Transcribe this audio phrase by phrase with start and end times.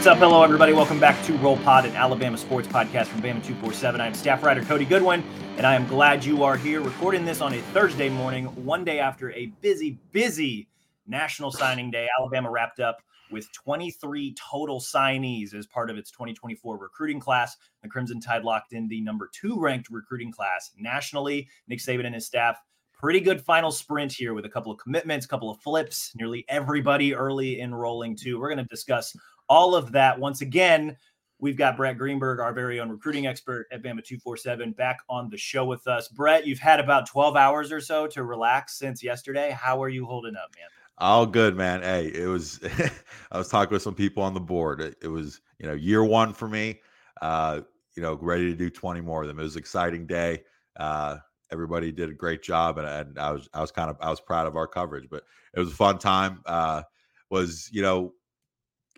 [0.00, 0.16] what's up?
[0.16, 0.72] Hello, everybody.
[0.72, 4.00] Welcome back to Roll Pod, an Alabama sports podcast from Bama 247.
[4.00, 5.22] I'm staff writer Cody Goodwin,
[5.58, 8.98] and I am glad you are here recording this on a Thursday morning, one day
[8.98, 10.68] after a busy, busy
[11.06, 12.08] National Signing Day.
[12.18, 17.54] Alabama wrapped up with 23 total signees as part of its 2024 recruiting class.
[17.82, 21.46] The Crimson Tide locked in the number two ranked recruiting class nationally.
[21.68, 22.56] Nick Saban and his staff
[23.00, 26.44] pretty good final sprint here with a couple of commitments, a couple of flips, nearly
[26.48, 28.38] everybody early enrolling too.
[28.38, 29.16] We're going to discuss
[29.50, 30.96] all of that once again.
[31.40, 35.36] We've got Brett Greenberg, our very own recruiting expert at Bama 247, back on the
[35.36, 36.06] show with us.
[36.06, 39.50] Brett, you've had about 12 hours or so to relax since yesterday.
[39.50, 40.68] How are you holding up, man?
[40.98, 41.82] All good, man.
[41.82, 42.60] Hey, it was,
[43.32, 44.80] I was talking with some people on the board.
[44.80, 46.80] It, it was, you know, year one for me,
[47.22, 47.62] uh,
[47.96, 49.40] you know, ready to do 20 more of them.
[49.40, 50.44] It was an exciting day.
[50.76, 51.16] Uh,
[51.50, 54.20] everybody did a great job, and, and I was I was kind of I was
[54.20, 55.08] proud of our coverage.
[55.10, 56.42] But it was a fun time.
[56.46, 56.82] Uh,
[57.30, 58.12] was you know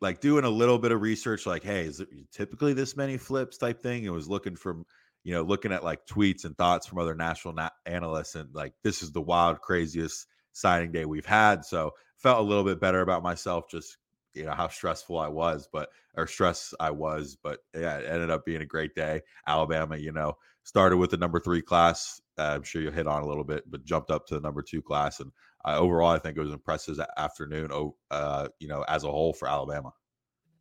[0.03, 3.57] like doing a little bit of research, like hey, is it typically this many flips
[3.57, 4.05] type thing?
[4.05, 4.85] It was looking from
[5.23, 8.75] you know looking at like tweets and thoughts from other national na- analysts, and like
[8.83, 11.65] this is the wild craziest signing day we've had.
[11.65, 13.97] So felt a little bit better about myself just
[14.35, 18.31] you know how stressful I was, but or stress I was, but yeah, it ended
[18.31, 19.23] up being a great day.
[19.47, 22.21] Alabama, you know, started with the number three class.
[22.39, 24.63] Uh, I'm sure you'll hit on a little bit, but jumped up to the number
[24.63, 25.31] two class, and
[25.65, 27.93] uh, overall, I think it was impressive afternoon.
[28.11, 29.93] Uh, you know, as a whole for Alabama.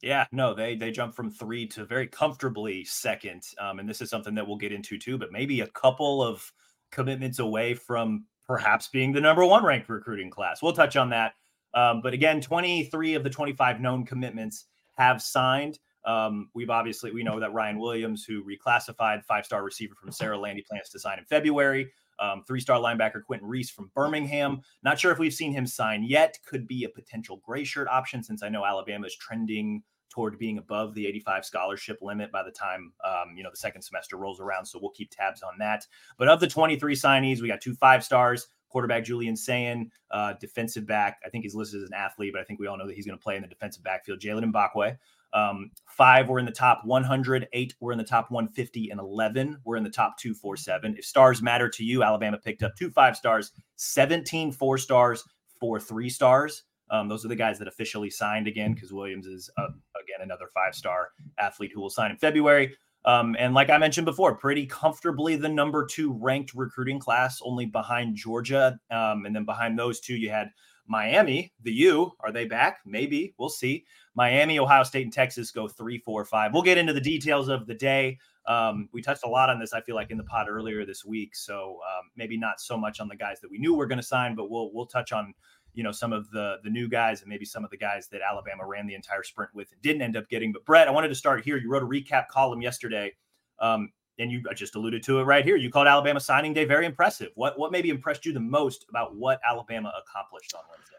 [0.02, 4.10] Yeah, no, they they jumped from three to very comfortably second, um, and this is
[4.10, 5.18] something that we'll get into too.
[5.18, 6.52] But maybe a couple of
[6.92, 10.62] commitments away from perhaps being the number one ranked recruiting class.
[10.62, 11.34] We'll touch on that.
[11.74, 14.66] Um, but again, 23 of the 25 known commitments
[14.98, 15.80] have signed.
[16.04, 20.90] Um, we've obviously we know that Ryan Williams, who reclassified five-star receiver from Saraland, plans
[20.90, 21.92] to sign in February.
[22.21, 24.61] Um, three-star linebacker Quentin Reese from Birmingham.
[24.83, 26.37] Not sure if we've seen him sign yet.
[26.45, 30.58] Could be a potential gray shirt option since I know Alabama is trending toward being
[30.58, 34.39] above the 85 scholarship limit by the time um, you know the second semester rolls
[34.39, 34.65] around.
[34.65, 35.87] So we'll keep tabs on that.
[36.17, 38.48] But of the 23 signees, we got two five stars.
[38.70, 41.20] Quarterback Julian Sayin, uh, defensive back.
[41.26, 43.05] I think he's listed as an athlete, but I think we all know that he's
[43.05, 44.20] going to play in the defensive backfield.
[44.20, 44.98] Jaylen Mbakwe,
[45.33, 49.59] um, five were in the top 100, eight were in the top 150, and 11
[49.64, 50.95] were in the top 247.
[50.97, 55.23] If stars matter to you, Alabama picked up two five stars, 17 four stars,
[55.59, 56.64] four three stars.
[56.89, 59.67] Um, those are the guys that officially signed again because Williams is, uh,
[60.02, 61.09] again, another five star
[61.39, 62.75] athlete who will sign in February.
[63.05, 67.65] Um, and like I mentioned before, pretty comfortably the number two ranked recruiting class, only
[67.65, 68.77] behind Georgia.
[68.92, 70.49] Um, and then behind those two, you had
[70.92, 72.12] Miami, the U.
[72.20, 72.80] Are they back?
[72.86, 73.34] Maybe.
[73.38, 73.86] We'll see.
[74.14, 76.54] Miami, Ohio State, and Texas go three, four, five.
[76.54, 78.20] We'll get into the details of the day.
[78.46, 81.06] Um, we touched a lot on this, I feel like, in the pod earlier this
[81.06, 81.34] week.
[81.34, 84.06] So um, maybe not so much on the guys that we knew were going to
[84.06, 85.34] sign, but we'll we'll touch on
[85.74, 88.20] you know some of the the new guys and maybe some of the guys that
[88.22, 90.52] Alabama ran the entire sprint with and didn't end up getting.
[90.52, 91.56] But Brett, I wanted to start here.
[91.56, 93.14] You wrote a recap column yesterday.
[93.60, 95.55] Um, and you just alluded to it right here.
[95.55, 97.30] You called Alabama signing day very impressive.
[97.36, 100.95] What what maybe impressed you the most about what Alabama accomplished on Wednesday?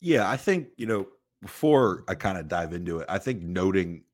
[0.00, 1.08] Yeah, I think you know
[1.42, 4.04] before I kind of dive into it, I think noting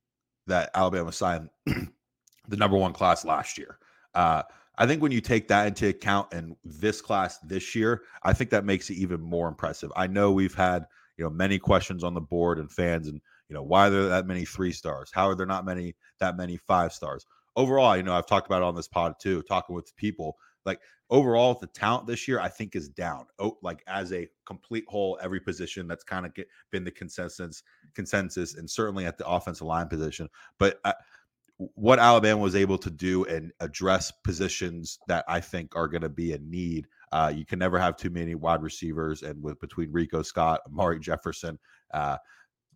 [0.47, 3.79] that Alabama signed the number one class last year.
[4.15, 4.43] Uh,
[4.79, 8.51] I think when you take that into account and this class this year, I think
[8.51, 9.91] that makes it even more impressive.
[9.97, 10.87] I know we've had
[11.17, 14.09] you know many questions on the board and fans, and you know why are there
[14.09, 15.11] that many three stars?
[15.13, 17.27] How are there not many that many five stars?
[17.57, 20.37] Overall, you know I've talked about it on this pod too, talking with people.
[20.65, 20.81] Like
[21.11, 23.27] overall, the talent this year I think is down.
[23.39, 26.33] Oh, like as a complete whole, every position that's kind of
[26.71, 27.63] been the consensus
[27.95, 30.29] consensus, and certainly at the offensive line position.
[30.59, 30.93] But uh,
[31.59, 36.09] what Alabama was able to do and address positions that I think are going to
[36.09, 36.87] be a need.
[37.13, 41.01] Uh, you can never have too many wide receivers, and with between Rico Scott, Amari
[41.01, 41.59] Jefferson,
[41.95, 42.19] uh,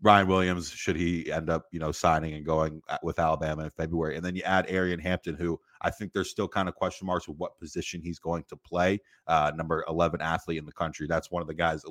[0.02, 4.17] Ryan Williams, should he end up, you know, signing and going with Alabama in February,
[4.17, 7.29] and then you add Aeryn Hampton, who I think there's still kind of question marks
[7.29, 9.00] with what position he's going to play.
[9.26, 11.06] Uh, number 11 athlete in the country.
[11.06, 11.85] That's one of the guys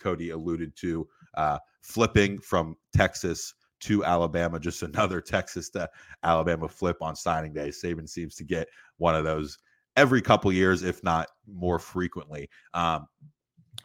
[0.00, 4.58] Cody alluded to, uh, flipping from Texas to Alabama.
[4.58, 5.88] Just another Texas to
[6.24, 7.68] Alabama flip on signing day.
[7.68, 8.68] Saban seems to get
[8.98, 9.58] one of those
[9.96, 12.48] every couple years, if not more frequently.
[12.74, 13.06] Um,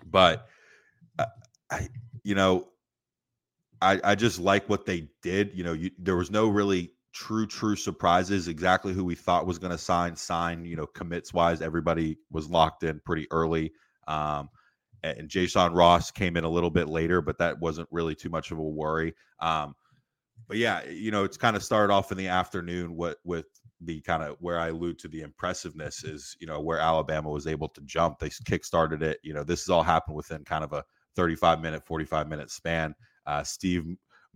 [0.05, 0.47] but
[1.19, 1.25] uh,
[1.71, 1.89] I,
[2.23, 2.69] you know,
[3.81, 5.51] I, I just like what they did.
[5.53, 8.47] You know, you, there was no really true, true surprises.
[8.47, 10.65] Exactly who we thought was going to sign, sign.
[10.65, 13.71] You know, commits wise, everybody was locked in pretty early.
[14.07, 14.49] Um,
[15.03, 18.51] and Jason Ross came in a little bit later, but that wasn't really too much
[18.51, 19.13] of a worry.
[19.39, 19.75] Um,
[20.47, 22.95] but yeah, you know, it's kind of started off in the afternoon.
[22.95, 23.45] What with
[23.81, 27.47] the kind of where I allude to the impressiveness is, you know, where Alabama was
[27.47, 28.19] able to jump.
[28.19, 29.19] They kick started it.
[29.23, 30.83] You know, this has all happened within kind of a
[31.15, 32.95] 35 minute, 45 minute span.
[33.27, 33.85] Uh, Steve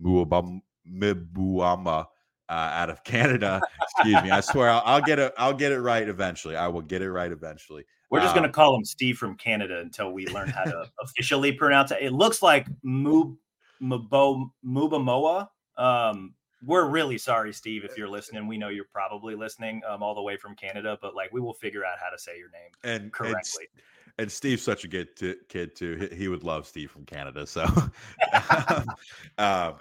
[0.00, 2.06] Muabum, Mibuama
[2.48, 3.60] uh, out of Canada.
[3.82, 4.30] Excuse me.
[4.30, 5.32] I swear I'll, I'll, get it.
[5.38, 6.54] I'll get it right eventually.
[6.54, 7.84] I will get it right eventually.
[8.10, 10.84] We're just um, going to call him Steve from Canada until we learn how to
[11.02, 11.98] officially pronounce it.
[12.02, 13.34] It looks like Mub
[13.82, 15.48] Mubo Mubamoa.
[15.78, 16.34] Um,
[16.64, 18.46] we're really sorry, Steve, if you're listening.
[18.46, 21.54] We know you're probably listening um, all the way from Canada, but like we will
[21.54, 23.66] figure out how to say your name and correctly.
[23.72, 23.82] And,
[24.18, 26.08] and Steve's such a good t- kid too.
[26.10, 27.46] He, he, would love Steve from Canada.
[27.46, 27.62] So,
[29.38, 29.74] um,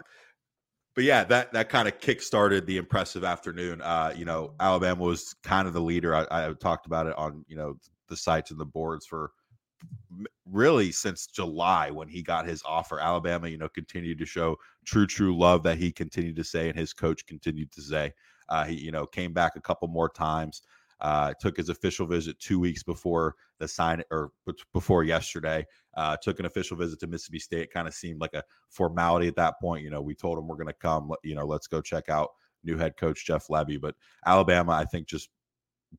[0.94, 3.81] but yeah, that that kind of kick started the impressive afternoon.
[3.81, 6.16] Uh, you know, Alabama was kind of the leader.
[6.16, 7.78] I, I talked about it on you know
[8.10, 9.31] the sites and the boards for
[10.45, 13.00] really since July when he got his offer.
[13.00, 16.78] Alabama, you know, continued to show true, true love that he continued to say and
[16.78, 18.12] his coach continued to say.
[18.50, 20.62] Uh, he, you know, came back a couple more times.
[21.01, 24.31] Uh, took his official visit two weeks before the sign or
[24.74, 25.65] before yesterday.
[25.98, 27.74] Uh, took an official visit to Mississippi State.
[27.74, 29.83] Kind of seemed like a formality at that point.
[29.83, 31.12] You know, we told him we're going to come.
[31.24, 32.30] You know, let's go check out
[32.63, 33.81] new head coach Jeff Lebby.
[33.81, 33.95] But
[34.25, 35.30] Alabama, I think, just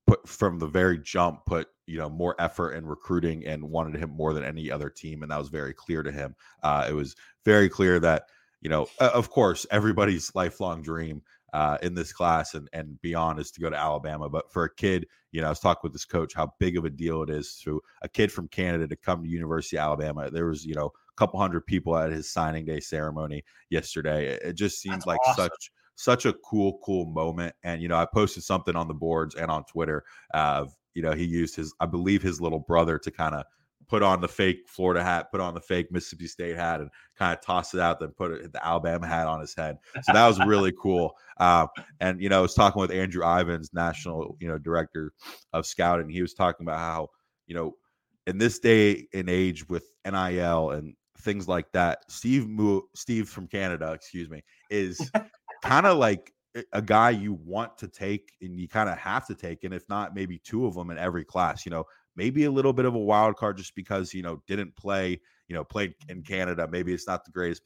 [0.06, 4.10] put from the very jump put you know more effort in recruiting and wanted him
[4.10, 7.14] more than any other team and that was very clear to him uh, it was
[7.44, 8.24] very clear that
[8.60, 11.22] you know of course everybody's lifelong dream
[11.52, 14.74] uh, in this class and, and beyond is to go to alabama but for a
[14.74, 17.30] kid you know i was talking with this coach how big of a deal it
[17.30, 20.74] is to a kid from canada to come to university of alabama there was you
[20.74, 25.18] know a couple hundred people at his signing day ceremony yesterday it, just seems like
[25.26, 25.44] awesome.
[25.44, 27.54] such such a cool, cool moment.
[27.62, 30.04] And you know, I posted something on the boards and on Twitter.
[30.34, 33.44] Uh, you know, he used his, I believe, his little brother to kind of
[33.92, 37.36] put on the fake Florida hat, put on the fake Mississippi State hat, and kind
[37.36, 39.76] of toss it out, then put it, the Alabama hat on his head.
[40.02, 41.12] So that was really cool.
[41.36, 41.68] Um,
[42.00, 45.12] and you know, I was talking with Andrew Ivins, national you know director
[45.52, 46.08] of scouting.
[46.08, 47.10] He was talking about how
[47.46, 47.74] you know
[48.26, 53.46] in this day and age with NIL and things like that, Steve Mo- Steve from
[53.46, 55.10] Canada, excuse me, is
[55.62, 56.32] kind of like
[56.72, 59.86] a guy you want to take and you kind of have to take, and if
[59.90, 61.66] not, maybe two of them in every class.
[61.66, 61.84] You know,
[62.16, 65.54] maybe a little bit of a wild card just because you know didn't play, you
[65.54, 66.68] know, played in Canada.
[66.70, 67.62] Maybe it's not the greatest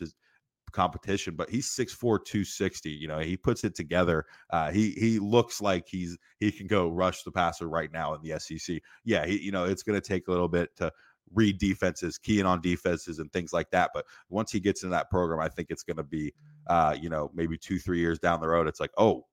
[0.72, 2.90] competition, but he's 6'4, 260.
[2.90, 4.25] You know, he puts it together.
[4.50, 8.20] Uh, he he looks like he's he can go rush the passer right now in
[8.22, 8.81] the SEC.
[9.04, 10.93] Yeah, he, you know, it's going to take a little bit to
[11.32, 13.90] read defenses, keying on defenses, and things like that.
[13.94, 16.32] But once he gets into that program, I think it's going to be,
[16.69, 18.69] uh, you know, maybe two, three years down the road.
[18.69, 19.26] It's like, oh,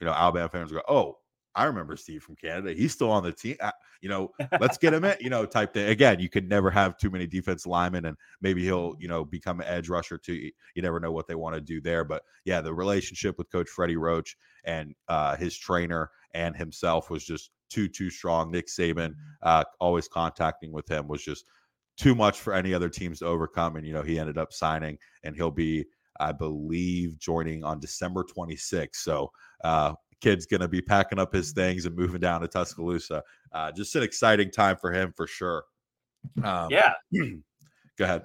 [0.00, 1.18] you know, Alabama fans go, oh,
[1.54, 2.72] I remember Steve from Canada.
[2.72, 3.56] He's still on the team.
[3.60, 4.30] Uh, you know,
[4.60, 5.88] let's get him in, you know, type thing.
[5.88, 9.60] Again, you could never have too many defense linemen, and maybe he'll, you know, become
[9.60, 10.50] an edge rusher too.
[10.74, 12.04] You never know what they want to do there.
[12.04, 17.24] But yeah, the relationship with Coach Freddie Roach and uh, his trainer and himself was
[17.24, 18.50] just too too strong.
[18.50, 21.46] Nick Saban uh, always contacting with him was just
[21.96, 23.76] too much for any other teams to overcome.
[23.76, 25.84] And you know he ended up signing, and he'll be,
[26.20, 28.96] I believe, joining on December 26th.
[28.96, 29.32] So
[29.64, 33.22] uh, kid's going to be packing up his things and moving down to Tuscaloosa.
[33.52, 35.64] Uh, just an exciting time for him for sure.
[36.42, 36.94] Um, yeah.
[37.12, 38.24] go ahead.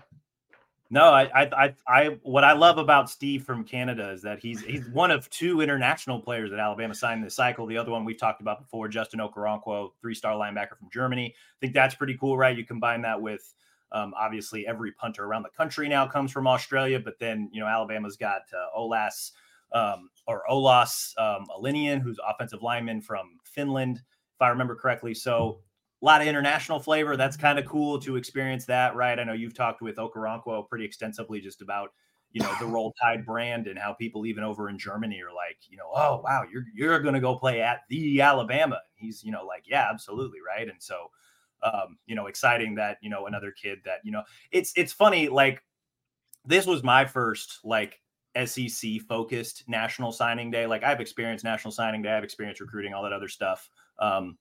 [0.91, 4.87] No, I, I, I, what I love about Steve from Canada is that he's he's
[4.89, 7.65] one of two international players that Alabama signed this cycle.
[7.65, 11.33] The other one we've talked about before, Justin Okoronkwo, three-star linebacker from Germany.
[11.35, 12.55] I think that's pretty cool, right?
[12.55, 13.51] You combine that with
[13.91, 17.67] um, obviously every punter around the country now comes from Australia, but then you know
[17.67, 19.31] Alabama's got uh, Olaus
[19.73, 25.13] um, or Olaus um, Alinen, who's offensive lineman from Finland, if I remember correctly.
[25.13, 25.59] So
[26.01, 27.17] a lot of international flavor.
[27.17, 29.17] That's kind of cool to experience that, right?
[29.19, 31.89] I know you've talked with Okoronkwo pretty extensively just about
[32.31, 35.57] you know the Roll Tide brand and how people even over in Germany are like,
[35.69, 38.79] you know, oh wow, you're you're gonna go play at the Alabama.
[38.95, 40.67] He's you know like yeah, absolutely right.
[40.67, 41.09] And so,
[41.63, 45.29] um, you know, exciting that you know another kid that you know it's it's funny
[45.29, 45.63] like
[46.45, 48.01] this was my first like
[48.43, 50.67] SEC focused national signing day.
[50.67, 53.69] Like I've experienced national signing day, I've experienced recruiting, all that other stuff.
[53.99, 54.37] Um,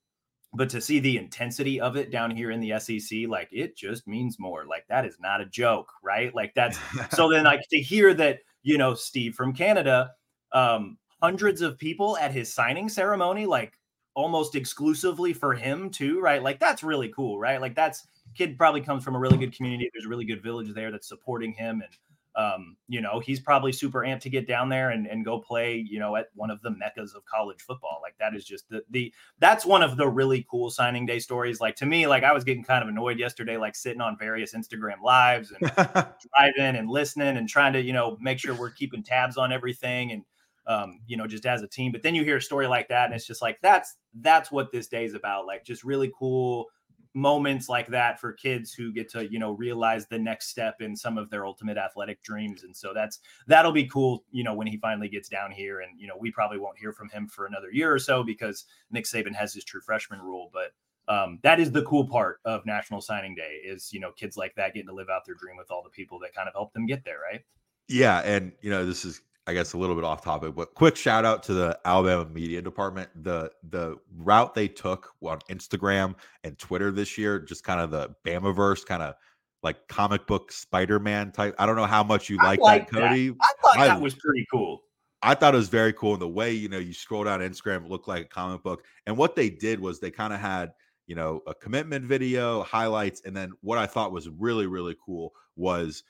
[0.55, 4.07] but to see the intensity of it down here in the SEC, like it just
[4.07, 4.65] means more.
[4.67, 6.35] Like that is not a joke, right?
[6.35, 6.79] Like that's
[7.11, 10.13] so then like to hear that, you know, Steve from Canada,
[10.53, 13.73] um, hundreds of people at his signing ceremony, like
[14.15, 16.43] almost exclusively for him too, right?
[16.43, 17.61] Like that's really cool, right?
[17.61, 19.91] Like that's kid probably comes from a really good community.
[19.93, 21.93] There's a really good village there that's supporting him and
[22.37, 25.77] um, you know, he's probably super amped to get down there and, and go play,
[25.77, 28.01] you know, at one of the meccas of college football.
[28.03, 31.61] Like that is just the the that's one of the really cool signing day stories.
[31.61, 34.53] Like to me, like I was getting kind of annoyed yesterday, like sitting on various
[34.53, 39.05] Instagram lives and driving and listening and trying to, you know, make sure we're keeping
[39.05, 40.25] tabs on everything and
[40.67, 41.93] um, you know, just as a team.
[41.93, 44.73] But then you hear a story like that, and it's just like that's that's what
[44.73, 45.47] this day is about.
[45.47, 46.67] Like just really cool
[47.15, 50.97] moments like that for kids who get to you know realize the next step in
[50.97, 52.65] some of their ultimate athletic dreams.
[52.65, 55.81] And so that's that'll be cool you know when he finally gets down here.
[55.81, 58.65] And you know we probably won't hear from him for another year or so because
[58.91, 60.51] nick saban has his true freshman rule.
[60.53, 60.73] But
[61.07, 64.55] um, that is the cool part of national signing day is you know kids like
[64.57, 66.73] that getting to live out their dream with all the people that kind of help
[66.73, 67.43] them get there right?
[67.89, 68.21] Yeah.
[68.21, 71.25] And you know this is I guess a little bit off topic, but quick shout
[71.27, 73.11] out to the Alabama media department.
[73.23, 78.15] The the route they took on Instagram and Twitter this year, just kind of the
[78.25, 79.15] Bamaverse kind of
[79.63, 81.55] like comic book Spider-Man type.
[81.59, 83.31] I don't know how much you like, like that, Cody.
[83.31, 83.37] That.
[83.43, 84.83] I thought I, that was pretty cool.
[85.23, 86.13] I thought it was very cool.
[86.13, 88.85] And the way, you know, you scroll down Instagram, it looked like a comic book.
[89.07, 90.73] And what they did was they kind of had,
[91.07, 95.33] you know, a commitment video, highlights, and then what I thought was really, really cool
[95.57, 96.03] was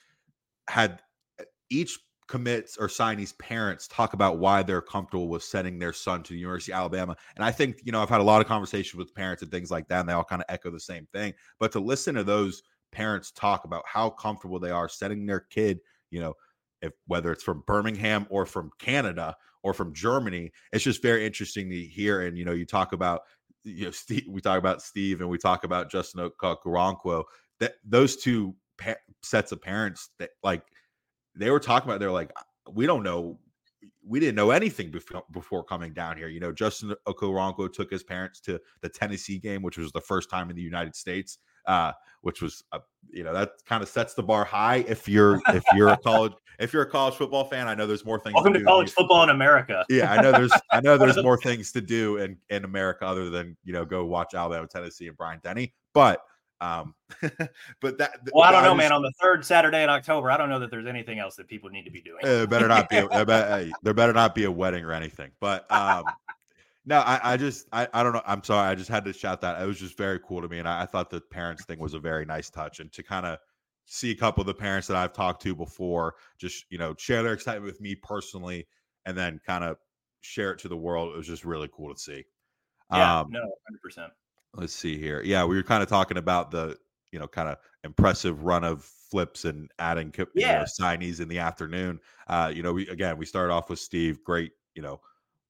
[0.69, 1.01] had
[1.39, 1.97] eh, each
[2.27, 6.39] commits or signees parents talk about why they're comfortable with sending their son to the
[6.39, 7.15] University of Alabama.
[7.35, 9.69] And I think, you know, I've had a lot of conversations with parents and things
[9.69, 11.33] like that, and they all kind of echo the same thing.
[11.59, 15.79] But to listen to those parents talk about how comfortable they are sending their kid,
[16.09, 16.33] you know,
[16.81, 21.69] if whether it's from Birmingham or from Canada or from Germany, it's just very interesting
[21.69, 22.21] to hear.
[22.21, 23.21] And, you know, you talk about,
[23.63, 27.23] you know, Steve, we talk about Steve and we talk about Justin Okoronkwo,
[27.59, 30.63] that those two pa- sets of parents that like
[31.35, 32.31] they were talking about they're like
[32.71, 33.37] we don't know
[34.07, 36.27] we didn't know anything before, before coming down here.
[36.27, 40.29] You know, Justin Okoronkwo took his parents to the Tennessee game, which was the first
[40.29, 44.13] time in the United States, uh, which was, uh, you know, that kind of sets
[44.13, 44.85] the bar high.
[44.87, 48.05] If you're if you're a college if you're a college football fan, I know there's
[48.05, 48.35] more things.
[48.35, 49.85] Welcome to, to college football in America.
[49.89, 53.29] Yeah, I know there's I know there's more things to do in in America other
[53.29, 56.21] than you know go watch Alabama, Tennessee, and Brian Denny, but
[56.61, 56.95] um,
[57.81, 58.91] but that well, I don't know, man.
[58.91, 61.69] On the third Saturday in October, I don't know that there's anything else that people
[61.69, 62.19] need to be doing.
[62.23, 62.97] There better not be.
[62.97, 65.31] A, there, better, there better not be a wedding or anything.
[65.39, 66.05] But um,
[66.85, 68.21] no, I, I just I, I don't know.
[68.25, 68.69] I'm sorry.
[68.69, 69.61] I just had to shout that.
[69.61, 71.93] It was just very cool to me, and I, I thought the parents thing was
[71.93, 73.39] a very nice touch, and to kind of
[73.85, 77.21] see a couple of the parents that I've talked to before, just you know, share
[77.21, 78.67] their excitement with me personally,
[79.05, 79.77] and then kind of
[80.21, 81.13] share it to the world.
[81.13, 82.23] It was just really cool to see.
[82.91, 84.11] Yeah, um, no, hundred percent.
[84.55, 85.21] Let's see here.
[85.23, 86.77] Yeah, we were kind of talking about the
[87.11, 90.59] you know kind of impressive run of flips and adding yeah.
[90.59, 91.99] know, signees in the afternoon.
[92.27, 94.23] Uh, you know, we again we started off with Steve.
[94.23, 94.99] Great, you know,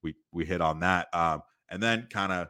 [0.02, 2.48] we we hit on that, um, and then kind of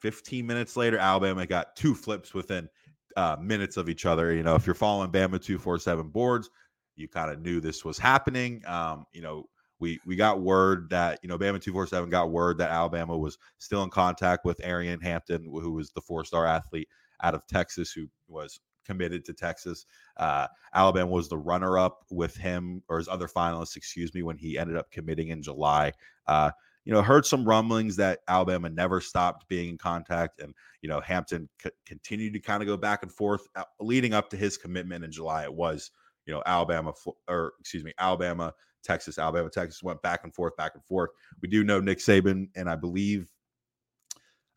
[0.00, 2.68] 15 minutes later, Alabama got two flips within
[3.16, 4.34] uh, minutes of each other.
[4.34, 6.50] You know, if you're following Bama two four seven boards,
[6.96, 8.62] you kind of knew this was happening.
[8.66, 9.48] Um, you know,
[9.80, 13.16] we we got word that you know Bama two four seven got word that Alabama
[13.16, 16.88] was still in contact with Aeryn Hampton, who was the four star athlete
[17.22, 19.86] out of Texas, who was committed to Texas.
[20.16, 24.36] Uh, Alabama was the runner up with him or his other finalists, excuse me, when
[24.36, 25.92] he ended up committing in July.
[26.26, 26.50] Uh,
[26.84, 31.00] you know, heard some rumblings that Alabama never stopped being in contact, and you know
[31.00, 34.56] Hampton c- continued to kind of go back and forth, uh, leading up to his
[34.56, 35.44] commitment in July.
[35.44, 35.90] It was
[36.26, 36.92] you know Alabama
[37.28, 41.10] or excuse me Alabama Texas, Alabama, Texas went back and forth, back and forth.
[41.42, 43.30] We do know Nick Saban, and I believe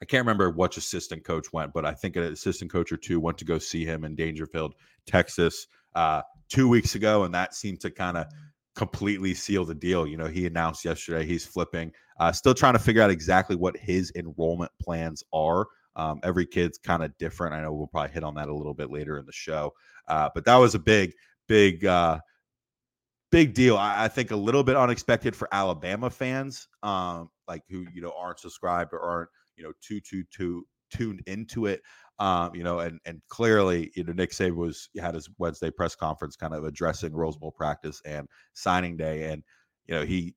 [0.01, 3.21] I can't remember which assistant coach went, but I think an assistant coach or two
[3.21, 4.75] went to go see him in Dangerfield,
[5.05, 8.27] Texas, uh, two weeks ago, and that seemed to kind of
[8.75, 10.05] completely seal the deal.
[10.05, 11.93] You know, he announced yesterday he's flipping.
[12.19, 15.67] Uh, still trying to figure out exactly what his enrollment plans are.
[15.95, 17.53] Um, every kid's kind of different.
[17.53, 19.73] I know we'll probably hit on that a little bit later in the show,
[20.07, 21.13] uh, but that was a big,
[21.47, 22.19] big uh,
[23.33, 23.77] big deal.
[23.77, 28.13] I, I, think a little bit unexpected for Alabama fans, um, like who you know
[28.15, 31.81] aren't subscribed or aren't you know too too too tuned into it.
[32.19, 35.95] Um, you know, and and clearly, you know, Nick Saban was had his Wednesday press
[35.95, 39.43] conference, kind of addressing Rose Bowl practice and signing day, and
[39.87, 40.35] you know, he,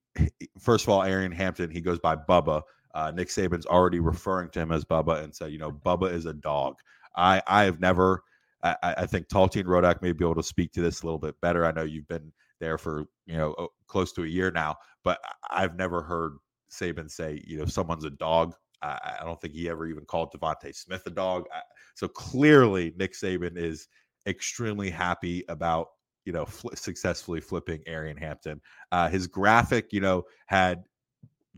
[0.59, 2.63] first of all, Aeryn Hampton, he goes by Bubba.
[2.95, 6.25] Uh, Nick Saban's already referring to him as Bubba and said, you know, Bubba is
[6.25, 6.77] a dog.
[7.15, 8.23] I I have never.
[8.63, 11.39] I, I think Taltine Rodak may be able to speak to this a little bit
[11.43, 11.67] better.
[11.67, 14.77] I know you've been there for you know close to a year now.
[15.05, 15.19] But
[15.51, 16.33] I've never heard
[16.71, 18.55] Saban say you know someone's a dog.
[18.83, 21.45] I, I don't think he ever even called DeVonta Smith a dog.
[21.55, 21.61] I,
[21.95, 23.89] so clearly, Nick Saban is
[24.27, 25.89] extremely happy about
[26.25, 28.61] you know fl- successfully flipping Aeryn Hampton.
[28.93, 30.85] Uh, his graphic, you know, had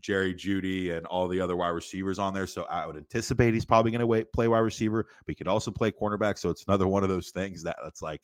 [0.00, 2.47] Jerry Jeudy and all the other wide receivers on there.
[2.47, 5.71] So I would anticipate he's probably going to play wide receiver, but he could also
[5.71, 6.38] play cornerback.
[6.38, 8.21] So it's another one of those things that it's like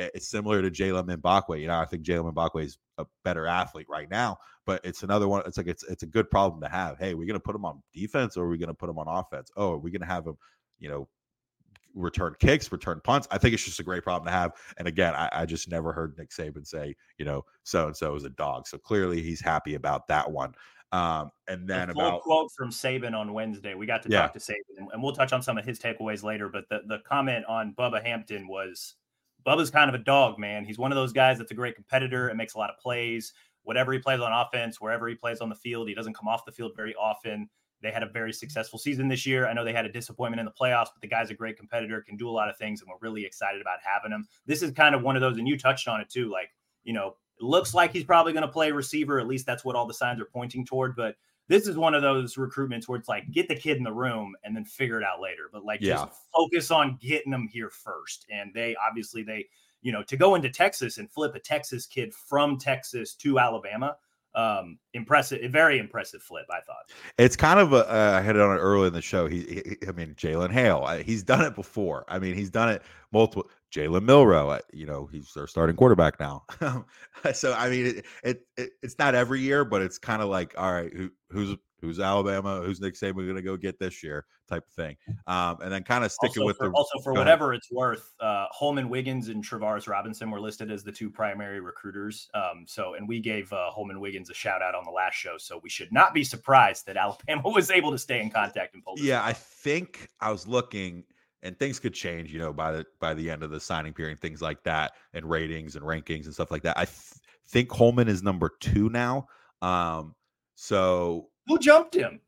[0.00, 1.60] it's similar to Jaylen Mbakwe.
[1.60, 5.28] You know, I think Jaylen Mbakwe is a better athlete right now, but it's another
[5.28, 5.42] one.
[5.46, 6.98] It's like it's it's a good problem to have.
[6.98, 9.50] Hey, we're gonna put him on defense or are we gonna put him on offense?
[9.56, 10.36] Oh, are we gonna have him,
[10.78, 11.08] you know,
[11.94, 13.26] return kicks, return punts.
[13.30, 14.52] I think it's just a great problem to have.
[14.78, 18.14] And again, I, I just never heard Nick Saban say, you know, so and so
[18.14, 18.66] is a dog.
[18.66, 20.54] So clearly he's happy about that one.
[20.92, 24.22] Um, and then the about quote from Saban on Wednesday, we got to Yeah.
[24.22, 26.48] talk to Saban, and, and we'll touch on some of his takeaways later.
[26.48, 28.94] But the the comment on Bubba Hampton was,
[29.46, 30.64] Bubba's kind of a dog, man.
[30.64, 33.32] He's one of those guys that's a great competitor and makes a lot of plays.
[33.62, 36.44] Whatever he plays on offense, wherever he plays on the field, he doesn't come off
[36.44, 37.48] the field very often.
[37.82, 39.46] They had a very successful season this year.
[39.46, 42.02] I know they had a disappointment in the playoffs, but the guy's a great competitor,
[42.02, 44.26] can do a lot of things, and we're really excited about having him.
[44.46, 46.30] This is kind of one of those, and you touched on it too.
[46.30, 46.50] Like,
[46.84, 49.18] you know, it looks like he's probably going to play receiver.
[49.18, 50.94] At least that's what all the signs are pointing toward.
[50.94, 51.16] But
[51.50, 54.36] this is one of those recruitments where it's like get the kid in the room
[54.44, 55.50] and then figure it out later.
[55.52, 55.94] But like Yeah.
[56.06, 58.24] just focus on getting them here first.
[58.30, 59.46] And they obviously they,
[59.82, 63.96] you know, to go into Texas and flip a Texas kid from Texas to Alabama,
[64.34, 66.90] um, impressive, very impressive flip, I thought.
[67.18, 69.26] It's kind of a, uh, I had it on it early in the show.
[69.26, 72.04] He, he I mean, Jalen Hale, he's done it before.
[72.08, 72.82] I mean, he's done it
[73.12, 73.50] multiple.
[73.74, 76.44] Jalen Milroe, I- you know, he's their starting quarterback now.
[77.34, 80.54] so I mean, it, it, it it's not every year, but it's kind of like,
[80.58, 84.26] all right, who, who's who's Alabama, who's Nick Saban going to go get this year,
[84.48, 84.96] type of thing.
[85.26, 87.26] Um, and then kind of sticking Also with for, the also for go ahead.
[87.26, 91.60] whatever it's worth, uh, Holman Wiggins and Travaris Robinson were listed as the two primary
[91.60, 92.28] recruiters.
[92.34, 95.36] Um, so, and we gave uh, Holman Wiggins a shout out on the last show.
[95.38, 98.84] So we should not be surprised that Alabama was able to stay in contact and
[98.84, 99.24] pull Yeah.
[99.24, 101.04] I think I was looking,
[101.42, 104.12] and things could change, you know, by the by the end of the signing period,
[104.12, 106.76] and things like that, and ratings and rankings and stuff like that.
[106.78, 106.96] I th-
[107.48, 109.26] think Holman is number two now.
[109.62, 110.14] Um,
[110.54, 112.20] so Who jumped him?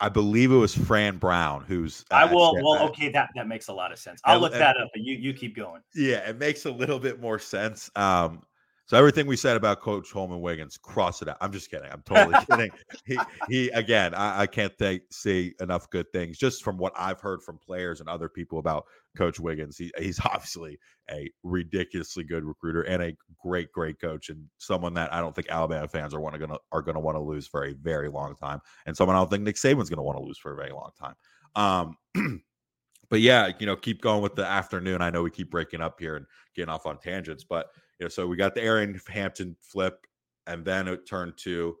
[0.00, 2.54] I believe it was Fran Brown, who's I uh, will.
[2.54, 4.20] Well, uh, okay, that that makes a lot of sense.
[4.24, 5.82] I'll And- look and- that up, but you you keep going.
[5.94, 7.90] yeah, it makes a little bit more sense.
[7.96, 8.42] Um,
[8.88, 11.36] so everything we said about Coach Holman Wiggins, cross it out.
[11.42, 11.90] I'm just kidding.
[11.92, 12.70] I'm totally kidding.
[13.04, 17.20] He he again, I, I can't think see enough good things just from what I've
[17.20, 19.76] heard from players and other people about Coach Wiggins.
[19.76, 20.78] He, he's obviously
[21.10, 25.50] a ridiculously good recruiter and a great, great coach, and someone that I don't think
[25.50, 28.36] Alabama fans are want to gonna are gonna want to lose for a very long
[28.36, 30.72] time, and someone I don't think Nick Saban's gonna want to lose for a very
[30.72, 31.14] long time.
[31.54, 32.42] Um,
[33.10, 35.02] but yeah, you know, keep going with the afternoon.
[35.02, 36.24] I know we keep breaking up here and
[36.56, 37.66] getting off on tangents, but
[37.98, 40.06] you know, so we got the Aeryn Hampton flip,
[40.46, 41.76] and then it turned to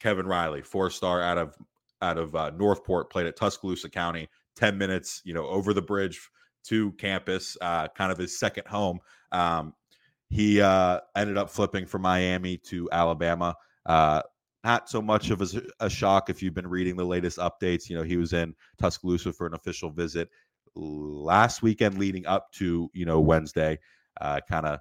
[0.00, 1.56] Kevin Riley, four star out of
[2.02, 6.20] out of uh, Northport, played at Tuscaloosa County, ten minutes, you know, over the bridge
[6.64, 9.00] to campus, uh, kind of his second home.
[9.32, 9.74] Um,
[10.28, 13.56] he uh, ended up flipping from Miami to Alabama.
[13.84, 14.22] Uh,
[14.62, 17.88] not so much of a, a shock if you've been reading the latest updates.
[17.88, 20.28] You know, he was in Tuscaloosa for an official visit
[20.76, 23.78] last weekend leading up to you know Wednesday.
[24.20, 24.80] Uh, kind of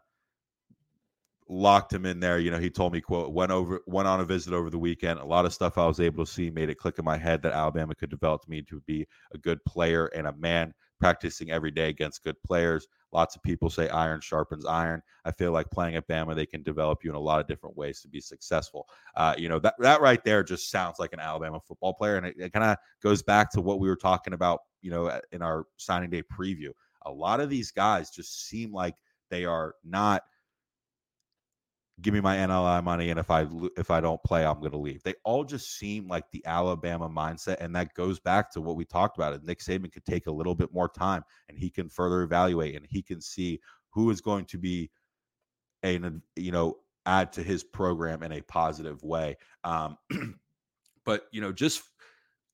[1.50, 2.40] locked him in there.
[2.40, 5.20] You know, he told me, "quote went over went on a visit over the weekend.
[5.20, 7.42] A lot of stuff I was able to see made it click in my head
[7.44, 11.72] that Alabama could develop me to be a good player and a man practicing every
[11.72, 12.88] day against good players.
[13.12, 15.02] Lots of people say iron sharpens iron.
[15.26, 17.76] I feel like playing at Bama, they can develop you in a lot of different
[17.78, 18.88] ways to be successful.
[19.16, 22.26] Uh, you know, that that right there just sounds like an Alabama football player, and
[22.28, 24.60] it, it kind of goes back to what we were talking about.
[24.82, 26.70] You know, in our signing day preview,
[27.06, 28.96] a lot of these guys just seem like
[29.30, 30.24] they are not
[32.02, 34.78] give me my NLI money, and if I if I don't play, I'm going to
[34.78, 35.04] leave.
[35.04, 38.86] They all just seem like the Alabama mindset, and that goes back to what we
[38.86, 39.34] talked about.
[39.34, 42.76] It Nick Saban could take a little bit more time, and he can further evaluate,
[42.76, 43.60] and he can see
[43.92, 44.90] who is going to be
[45.84, 46.00] a
[46.36, 49.38] you know add to his program in a positive way.
[49.64, 49.98] Um,
[51.06, 51.84] but you know, just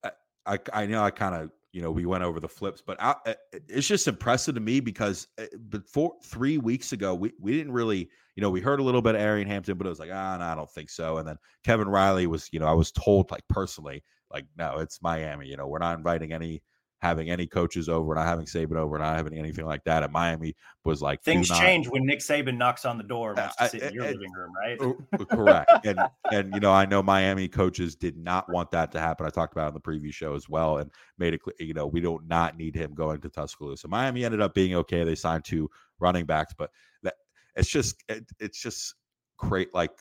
[0.04, 0.12] I
[0.46, 3.16] I, I know I kind of you know we went over the flips, but I,
[3.26, 3.36] I-
[3.68, 8.10] it's just impressive to me because uh, before three weeks ago we we didn't really
[8.36, 10.38] you know we heard a little bit of Aeryn Hampton, but it was like ah
[10.38, 11.18] no I don't think so.
[11.18, 15.02] And then Kevin Riley was you know I was told like personally like no it's
[15.02, 16.62] Miami you know we're not inviting any
[17.02, 20.02] having any coaches over, we're not having Saban over, not having anything like that.
[20.02, 23.48] And Miami was like Things not- change when Nick Saban knocks on the door Uh,
[23.60, 24.78] to sit in your I- living room, right?
[24.82, 24.98] Oh,
[25.30, 26.00] correct and
[26.32, 29.54] and you know i know miami coaches did not want that to happen i talked
[29.54, 32.00] about it in the preview show as well and made it clear you know we
[32.00, 35.70] don't not need him going to tuscaloosa miami ended up being okay they signed two
[36.00, 36.70] running backs but
[37.04, 37.16] that
[37.56, 38.96] it's just it, it's just
[39.38, 39.92] great like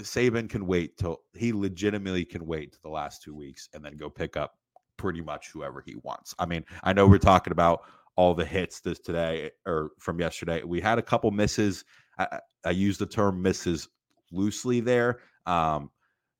[0.00, 3.96] saban can wait till he legitimately can wait to the last two weeks and then
[3.96, 4.54] go pick up
[4.96, 7.82] pretty much whoever he wants i mean i know we're talking about
[8.16, 11.84] all the hits this today or from yesterday we had a couple misses
[12.18, 13.88] I, I use the term misses
[14.30, 15.20] loosely there.
[15.46, 15.90] Um,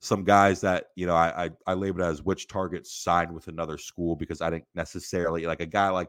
[0.00, 3.78] some guys that you know I, I I labeled as which targets signed with another
[3.78, 6.08] school because I didn't necessarily like a guy like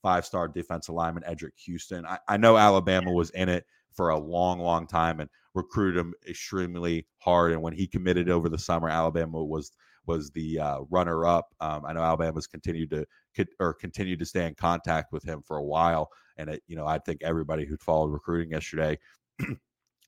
[0.00, 2.06] five star defensive lineman Eddrick Houston.
[2.06, 6.14] I, I know Alabama was in it for a long, long time and recruited him
[6.28, 7.52] extremely hard.
[7.52, 9.72] And when he committed over the summer, Alabama was
[10.06, 11.54] was the uh, runner up.
[11.60, 15.42] Um, I know Alabama's continued to could or continued to stay in contact with him
[15.46, 16.10] for a while.
[16.36, 18.98] And it, you know, I think everybody who followed recruiting yesterday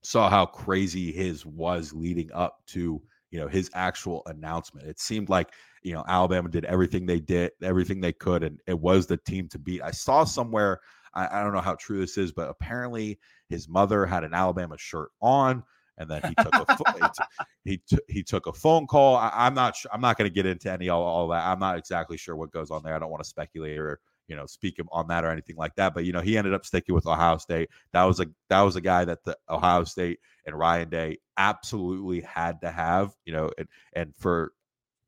[0.03, 3.01] saw how crazy his was leading up to
[3.35, 4.87] you know his actual announcement.
[4.87, 8.79] It seemed like you know Alabama did everything they did, everything they could, and it
[8.79, 9.83] was the team to beat.
[9.83, 10.81] I saw somewhere.
[11.15, 13.19] I, I don't know how true this is, but apparently
[13.49, 15.63] his mother had an Alabama shirt on
[15.99, 17.13] and then he took a
[17.65, 19.17] he, t- he took a phone call.
[19.17, 21.47] I, am not sure, I'm not going to get into any all, all that.
[21.47, 22.95] I'm not exactly sure what goes on there.
[22.95, 25.95] I don't want to speculate or you know speak on that or anything like that.
[25.95, 27.71] But you know he ended up sticking with Ohio State.
[27.93, 32.21] That was a that was a guy that the Ohio State and Ryan Day absolutely
[32.21, 33.15] had to have.
[33.25, 34.53] You know, and and for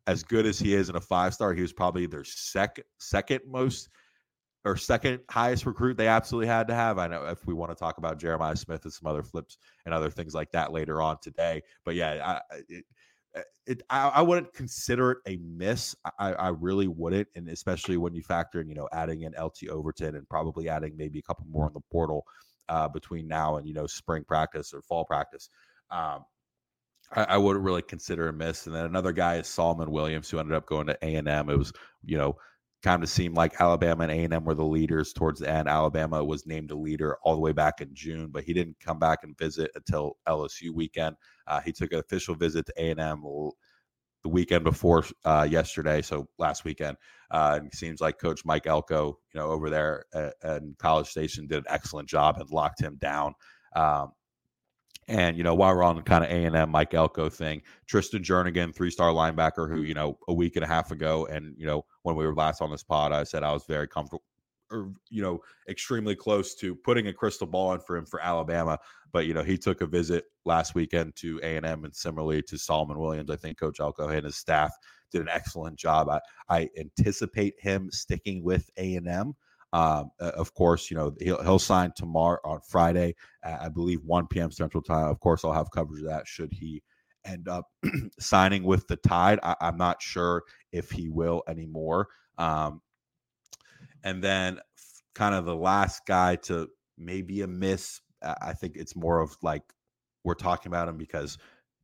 [0.07, 3.40] as good as he is in a five star, he was probably their second second
[3.46, 3.88] most
[4.66, 6.98] or second highest recruit they absolutely had to have.
[6.98, 9.94] I know if we want to talk about Jeremiah Smith and some other flips and
[9.94, 11.62] other things like that later on today.
[11.85, 12.85] But yeah, I, it,
[13.37, 15.94] uh, it, I, I, wouldn't consider it a miss.
[16.18, 19.68] I, I really wouldn't, and especially when you factor in, you know, adding in LT
[19.70, 22.24] Overton and probably adding maybe a couple more on the portal
[22.68, 25.48] uh, between now and you know spring practice or fall practice.
[25.90, 26.24] Um,
[27.12, 28.66] I, I, wouldn't really consider a miss.
[28.66, 31.50] And then another guy is Solomon Williams, who ended up going to A and M.
[31.50, 31.72] It was
[32.05, 32.37] you know
[32.87, 35.66] kind of seemed like Alabama and A&M were the leaders towards the end.
[35.68, 39.01] Alabama was named a leader all the way back in June, but he didn't come
[39.01, 41.16] back and visit until LSU weekend.
[41.49, 43.22] Uh, he took an official visit to A&M
[44.22, 46.96] the weekend before uh, yesterday, so last weekend.
[47.33, 51.09] Uh, and it seems like Coach Mike Elko, you know, over there at, at College
[51.09, 53.35] Station, did an excellent job and locked him down.
[53.75, 54.12] Um,
[55.09, 57.62] and you know, while we're on the kind of A and M Mike Elko thing,
[57.87, 59.85] Tristan Jernigan, three star linebacker, who mm-hmm.
[59.87, 62.61] you know a week and a half ago, and you know when we were last
[62.61, 64.25] on this pod, I said I was very comfortable,
[64.71, 68.79] or you know, extremely close to putting a crystal ball in for him for Alabama.
[69.12, 72.42] But you know, he took a visit last weekend to A and M, and similarly
[72.42, 74.73] to Solomon Williams, I think Coach Elko and his staff
[75.12, 76.09] did an excellent job.
[76.09, 79.35] I, I anticipate him sticking with A and M.
[79.76, 84.50] Um, of course, you know he'll he'll sign tomorrow on Friday, I believe 1 p.m.
[84.50, 85.08] Central Time.
[85.08, 86.82] Of course, I'll have coverage of that should he
[87.26, 87.66] end up
[88.18, 89.38] signing with the Tide.
[89.42, 92.08] I, am not sure if he will anymore.
[92.38, 92.80] Um,
[94.02, 94.60] and then,
[95.14, 98.00] kind of the last guy to maybe a miss.
[98.22, 99.62] I think it's more of like
[100.24, 101.36] we're talking about him because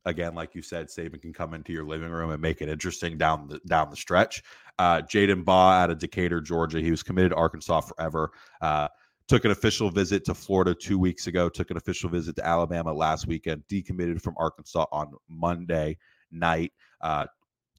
[0.05, 3.17] again, like you said, Saban can come into your living room and make it interesting
[3.17, 4.43] down the down the stretch.
[4.79, 6.81] Uh, Jaden Baugh out of Decatur, Georgia.
[6.81, 8.31] He was committed to Arkansas forever.
[8.61, 8.87] Uh,
[9.27, 11.49] took an official visit to Florida two weeks ago.
[11.49, 13.63] Took an official visit to Alabama last weekend.
[13.69, 15.97] Decommitted from Arkansas on Monday
[16.31, 16.71] night.
[17.01, 17.25] Uh,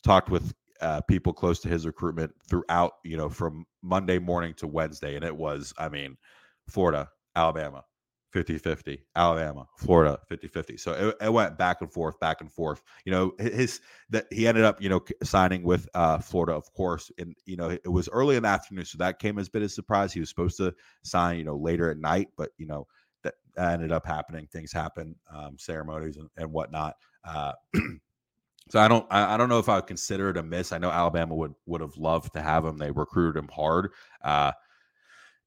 [0.02, 4.66] talked with uh, people close to his recruitment throughout, you know, from Monday morning to
[4.66, 6.16] Wednesday, and it was, I mean,
[6.68, 7.84] Florida, Alabama,
[8.34, 12.52] 50 50 alabama florida 50 50 so it, it, went back and forth back and
[12.52, 16.70] forth you know his that he ended up you know signing with uh florida of
[16.74, 19.50] course and you know it was early in the afternoon so that came as a
[19.52, 22.50] bit of a surprise he was supposed to sign you know later at night but
[22.58, 22.84] you know
[23.22, 27.52] that, ended up happening things happen um, ceremonies and, and whatnot uh
[28.70, 30.72] So I don't I, I don't know if I would consider it a miss.
[30.72, 32.78] I know Alabama would would have loved to have him.
[32.78, 33.90] They recruited him hard.
[34.22, 34.52] Uh,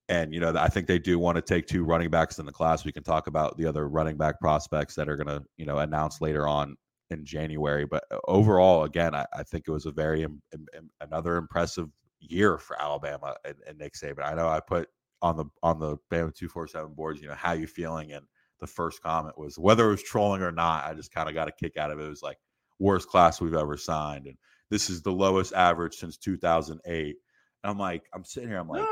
[0.09, 2.51] and you know, I think they do want to take two running backs in the
[2.51, 2.85] class.
[2.85, 5.79] We can talk about the other running back prospects that are going to, you know,
[5.79, 6.77] announce later on
[7.09, 7.85] in January.
[7.85, 11.89] But uh, overall, again, I, I think it was a very Im, Im, another impressive
[12.19, 14.25] year for Alabama and, and, Nick Saban.
[14.25, 14.87] I know I put
[15.21, 17.21] on the on the Bama two four seven boards.
[17.21, 18.13] You know, how you feeling?
[18.13, 18.25] And
[18.59, 20.85] the first comment was whether it was trolling or not.
[20.85, 22.05] I just kind of got a kick out of it.
[22.05, 22.37] It was like
[22.79, 24.37] worst class we've ever signed, and
[24.69, 27.15] this is the lowest average since 2008.
[27.63, 28.87] And I'm like, I'm sitting here, I'm like.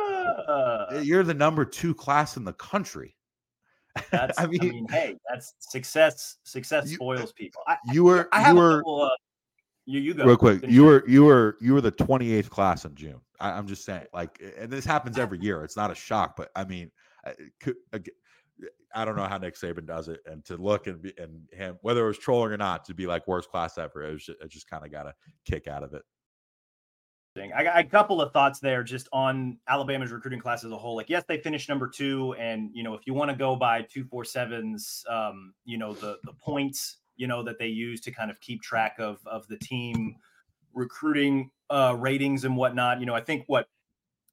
[0.48, 3.16] Uh, You're the number two class in the country.
[4.12, 6.36] That's, I, mean, I mean, hey, that's success.
[6.44, 7.62] Success you, spoils people.
[7.66, 9.10] I, you were, I, you were, couple, uh,
[9.86, 10.66] you, you go real quick.
[10.68, 13.22] You were, you were, you were the 28th class in June.
[13.40, 15.64] I, am just saying, like, and this happens every year.
[15.64, 16.92] It's not a shock, but I mean,
[17.62, 17.76] could,
[18.94, 21.78] I don't know how Nick Saban does it, and to look and be and him,
[21.82, 24.42] whether it was trolling or not, to be like worst class ever, it was just,
[24.42, 25.14] it just kind of got a
[25.46, 26.04] kick out of it.
[27.38, 30.96] I got a couple of thoughts there just on Alabama's recruiting class as a whole.
[30.96, 33.82] Like, yes, they finished number two, and you know, if you want to go by
[33.82, 38.12] two four sevens, um, you know, the the points, you know, that they use to
[38.12, 40.16] kind of keep track of of the team
[40.74, 43.00] recruiting uh, ratings and whatnot.
[43.00, 43.68] You know, I think what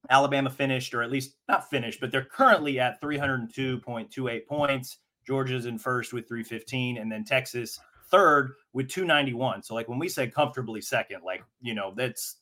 [0.09, 4.99] Alabama finished, or at least not finished, but they're currently at 302.28 points.
[5.27, 7.79] Georgia's in first with 315, and then Texas
[8.11, 9.62] third with 291.
[9.62, 12.37] So, like when we say comfortably second, like you know, that's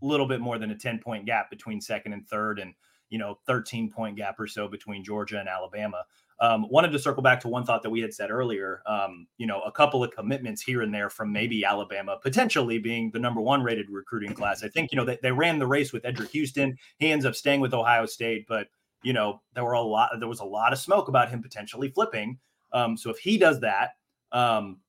[0.00, 2.58] little bit more than a 10 point gap between second and third.
[2.58, 2.74] And,
[3.08, 6.04] you know, 13 point gap or so between Georgia and Alabama.
[6.38, 8.82] Um, wanted to circle back to one thought that we had said earlier.
[8.86, 13.10] Um, you know, a couple of commitments here and there from maybe Alabama potentially being
[13.10, 14.62] the number one rated recruiting class.
[14.62, 16.76] I think you know they, they ran the race with Eddrick Houston.
[16.98, 18.68] He ends up staying with Ohio State, but
[19.02, 20.10] you know there were a lot.
[20.18, 22.38] There was a lot of smoke about him potentially flipping.
[22.72, 23.92] Um, so if he does that,
[24.30, 24.80] um,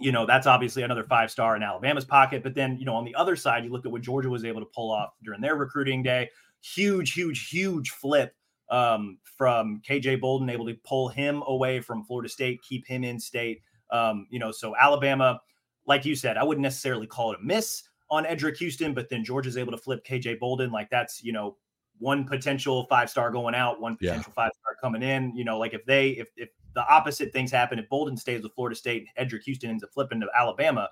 [0.00, 2.42] you know that's obviously another five star in Alabama's pocket.
[2.42, 4.60] But then you know on the other side, you look at what Georgia was able
[4.60, 6.30] to pull off during their recruiting day.
[6.60, 8.34] Huge, huge, huge flip
[8.70, 13.18] um, from KJ Bolden, able to pull him away from Florida State, keep him in
[13.20, 13.60] state.
[13.90, 15.40] Um, you know, so Alabama,
[15.86, 19.24] like you said, I wouldn't necessarily call it a miss on Eddrick Houston, but then
[19.24, 20.70] Georgia's able to flip KJ Bolden.
[20.70, 21.56] Like that's, you know,
[21.98, 24.44] one potential five star going out, one potential yeah.
[24.44, 25.36] five star coming in.
[25.36, 28.54] You know, like if they, if, if the opposite things happen, if Bolden stays with
[28.54, 30.88] Florida State, Eddrick Houston ends up flipping to Alabama,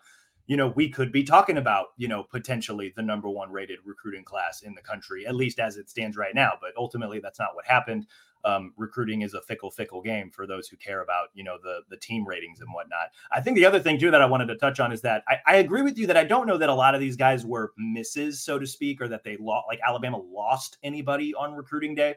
[0.46, 4.24] you know, we could be talking about, you know, potentially the number one rated recruiting
[4.24, 6.52] class in the country, at least as it stands right now.
[6.60, 8.06] But ultimately, that's not what happened.
[8.44, 11.82] Um, recruiting is a fickle, fickle game for those who care about, you know, the
[11.90, 13.10] the team ratings and whatnot.
[13.30, 15.38] I think the other thing too that I wanted to touch on is that I,
[15.46, 17.72] I agree with you that I don't know that a lot of these guys were
[17.78, 22.16] misses, so to speak, or that they lost, like Alabama lost anybody on recruiting day.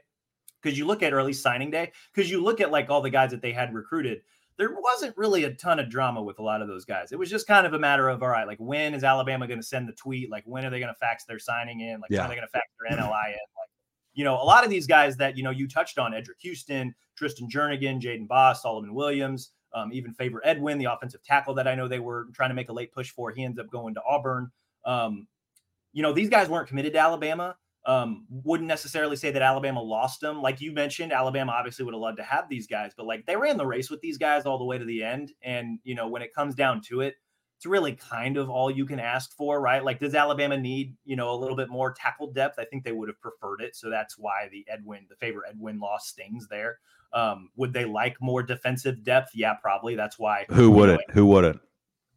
[0.66, 3.32] Because you look at early signing day, because you look at like all the guys
[3.32, 4.22] that they had recruited
[4.58, 7.12] there wasn't really a ton of drama with a lot of those guys.
[7.12, 9.60] It was just kind of a matter of all right, like when is Alabama going
[9.60, 10.32] to send the tweet?
[10.32, 12.00] Like when are they going to fax their signing in?
[12.00, 12.20] Like yeah.
[12.20, 13.34] when are they going to fax their NLI in?
[13.34, 13.70] Like
[14.14, 16.96] you know, a lot of these guys that you know you touched on: Eddrick Houston,
[17.18, 21.76] Tristan Jernigan, Jaden Boss, Solomon Williams, um, even Favour Edwin, the offensive tackle that I
[21.76, 23.32] know they were trying to make a late push for.
[23.32, 24.52] He ends up going to Auburn.
[24.86, 25.28] Um,
[25.92, 27.58] you know, these guys weren't committed to Alabama.
[27.88, 30.42] Um, wouldn't necessarily say that Alabama lost them.
[30.42, 33.36] Like you mentioned, Alabama obviously would have loved to have these guys, but like they
[33.36, 35.34] ran the race with these guys all the way to the end.
[35.44, 37.16] And, you know, when it comes down to it,
[37.58, 39.84] it's really kind of all you can ask for, right?
[39.84, 42.60] Like, does Alabama need, you know, a little bit more tackle depth?
[42.60, 43.76] I think they would have preferred it.
[43.76, 46.80] So that's why the Edwin, the Favour Edwin loss stings there.
[47.14, 49.32] Um, would they like more defensive depth?
[49.34, 49.96] Yeah, probably.
[49.96, 50.46] That's why.
[50.50, 51.02] Who wouldn't?
[51.08, 51.62] Know, Who wouldn't?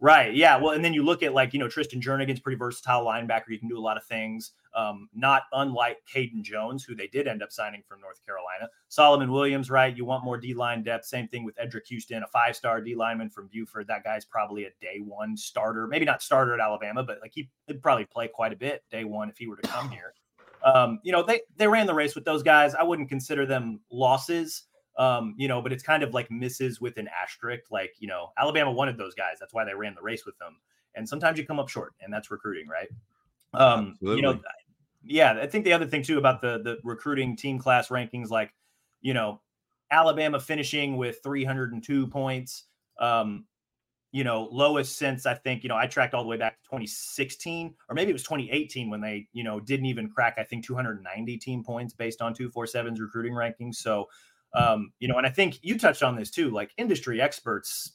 [0.00, 0.34] Right.
[0.34, 0.56] Yeah.
[0.56, 3.48] Well, and then you look at like, you know, Tristan Jernigan's pretty versatile linebacker.
[3.48, 4.52] You can do a lot of things.
[4.78, 8.68] Um, not unlike Caden Jones, who they did end up signing from North Carolina.
[8.88, 9.96] Solomon Williams, right?
[9.96, 11.04] You want more D line depth.
[11.04, 13.88] Same thing with Eddrick Houston, a five star D lineman from Buford.
[13.88, 15.88] That guy's probably a day one starter.
[15.88, 19.02] Maybe not starter at Alabama, but like he would probably play quite a bit day
[19.02, 20.14] one if he were to come here.
[20.62, 22.76] Um, you know, they they ran the race with those guys.
[22.76, 24.64] I wouldn't consider them losses.
[24.96, 27.72] Um, you know, but it's kind of like misses with an asterisk.
[27.72, 29.38] Like, you know, Alabama wanted those guys.
[29.40, 30.56] That's why they ran the race with them.
[30.94, 32.88] And sometimes you come up short, and that's recruiting, right?
[33.54, 34.16] Um, Absolutely.
[34.16, 34.40] you know,
[35.08, 38.52] yeah, I think the other thing too about the the recruiting team class rankings, like,
[39.00, 39.40] you know,
[39.90, 42.64] Alabama finishing with 302 points.
[43.00, 43.46] Um,
[44.10, 46.62] you know, lowest since I think, you know, I tracked all the way back to
[46.64, 50.64] 2016 or maybe it was 2018 when they, you know, didn't even crack, I think
[50.64, 53.76] 290 team points based on 247's recruiting rankings.
[53.76, 54.06] So,
[54.54, 56.50] um, you know, and I think you touched on this too.
[56.50, 57.92] Like industry experts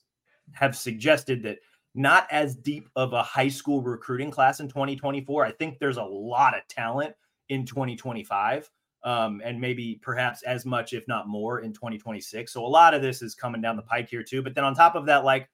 [0.52, 1.58] have suggested that
[1.95, 5.45] not as deep of a high school recruiting class in 2024.
[5.45, 7.13] I think there's a lot of talent
[7.49, 8.69] in 2025.
[9.06, 12.53] Um, and maybe perhaps as much, if not more, in 2026.
[12.53, 14.41] So a lot of this is coming down the pike here too.
[14.41, 15.49] But then on top of that, like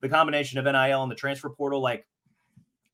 [0.00, 2.06] the combination of NIL and the transfer portal, like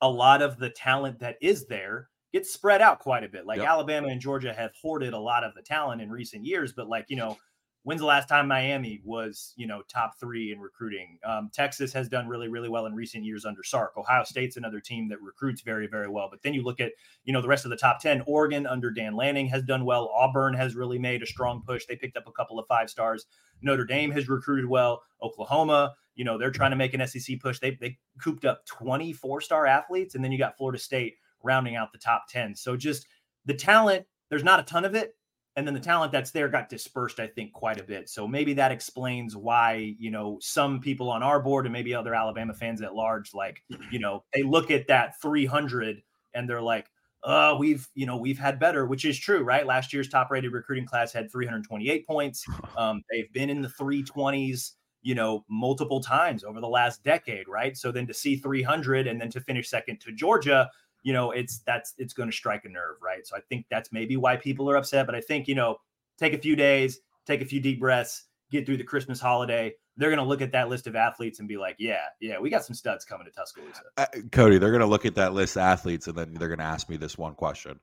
[0.01, 3.47] a lot of the talent that is there gets spread out quite a bit.
[3.47, 3.69] Like yep.
[3.69, 7.07] Alabama and Georgia have hoarded a lot of the talent in recent years, but like,
[7.09, 7.39] you know,
[7.83, 11.19] when's the last time Miami was, you know, top three in recruiting?
[11.25, 13.97] Um, Texas has done really, really well in recent years under Sark.
[13.97, 16.29] Ohio State's another team that recruits very, very well.
[16.31, 16.93] But then you look at,
[17.25, 18.23] you know, the rest of the top 10.
[18.27, 20.11] Oregon under Dan Lanning has done well.
[20.15, 21.87] Auburn has really made a strong push.
[21.87, 23.27] They picked up a couple of five stars.
[23.63, 25.03] Notre Dame has recruited well.
[25.23, 27.61] Oklahoma, you know, they're trying to make an SEC push.
[27.61, 30.15] They, they cooped up 24 star athletes.
[30.15, 32.55] And then you got Florida State rounding out the top 10.
[32.55, 33.07] So just
[33.47, 35.15] the talent, there's not a ton of it,
[35.57, 38.09] and then the talent that's there got dispersed i think quite a bit.
[38.09, 42.15] So maybe that explains why you know some people on our board and maybe other
[42.15, 46.03] alabama fans at large like you know they look at that 300
[46.35, 46.89] and they're like
[47.25, 49.67] uh we've you know we've had better which is true right?
[49.67, 52.45] Last year's top rated recruiting class had 328 points.
[52.77, 57.77] Um they've been in the 320s you know multiple times over the last decade right?
[57.77, 60.71] So then to see 300 and then to finish second to georgia
[61.03, 63.27] you know, it's that's it's going to strike a nerve, right?
[63.27, 65.07] So I think that's maybe why people are upset.
[65.07, 65.77] But I think you know,
[66.19, 69.75] take a few days, take a few deep breaths, get through the Christmas holiday.
[69.97, 72.51] They're going to look at that list of athletes and be like, "Yeah, yeah, we
[72.51, 75.57] got some studs coming to Tuscaloosa." Uh, Cody, they're going to look at that list
[75.57, 77.81] of athletes and then they're going to ask me this one question: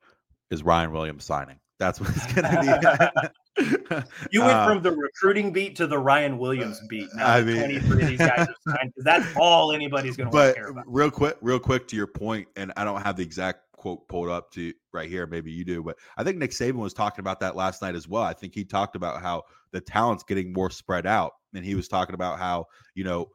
[0.49, 1.59] Is Ryan Williams signing?
[1.79, 3.63] That's what it's gonna be.
[4.31, 7.07] you went uh, from the recruiting beat to the Ryan Williams beat.
[7.15, 10.55] Now I mean, 23 of these guys are signed because that's all anybody's gonna but
[10.55, 10.85] care about.
[10.87, 14.29] Real quick, real quick to your point, and I don't have the exact quote pulled
[14.29, 15.27] up to right here.
[15.27, 18.07] Maybe you do, but I think Nick Saban was talking about that last night as
[18.07, 18.23] well.
[18.23, 21.87] I think he talked about how the talent's getting more spread out, and he was
[21.87, 23.29] talking about how you know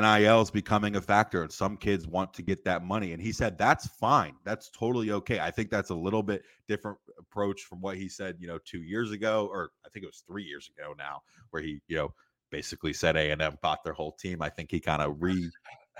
[0.00, 3.12] NIL is becoming a factor and some kids want to get that money.
[3.12, 4.34] And he said, that's fine.
[4.44, 5.40] That's totally okay.
[5.40, 8.82] I think that's a little bit different approach from what he said, you know, two
[8.82, 12.14] years ago, or I think it was three years ago now, where he, you know,
[12.50, 14.42] basically said A&M bought their whole team.
[14.42, 15.50] I think he kind of re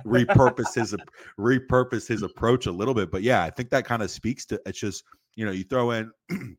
[0.05, 0.95] repurposed his
[1.39, 3.11] repurposed his approach a little bit.
[3.11, 5.05] But yeah, I think that kind of speaks to it's just,
[5.37, 6.11] you know, you throw in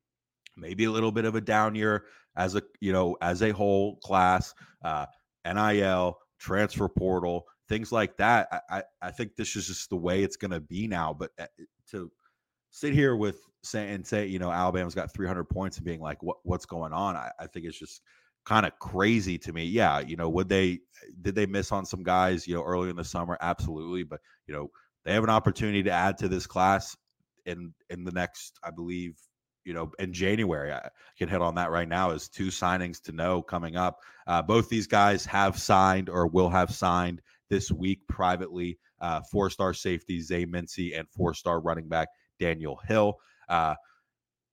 [0.57, 3.97] maybe a little bit of a down year as a, you know, as a whole
[3.97, 5.05] class, uh,
[5.45, 8.63] NIL, transfer portal, things like that.
[8.69, 11.13] I, I, think this is just the way it's going to be now.
[11.13, 11.47] But eh,
[11.91, 12.11] to
[12.71, 16.21] sit here with say and say, you know, Alabama's got 300 points and being like,
[16.23, 17.15] what what's going on?
[17.15, 18.01] I, I think it's just
[18.45, 19.65] kind of crazy to me.
[19.65, 20.79] Yeah, you know, would they
[21.21, 23.37] did they miss on some guys, you know, early in the summer?
[23.41, 24.69] Absolutely, but you know,
[25.05, 26.95] they have an opportunity to add to this class
[27.45, 29.17] in in the next, I believe,
[29.67, 30.71] you know, in January.
[30.71, 33.99] I can hit on that right now is two signings to know coming up.
[34.25, 38.79] Uh, both these guys have signed or will have signed this week privately.
[39.01, 42.07] Uh, four star safety Zay Mincy and four star running back
[42.39, 43.17] Daniel Hill.
[43.49, 43.75] Uh,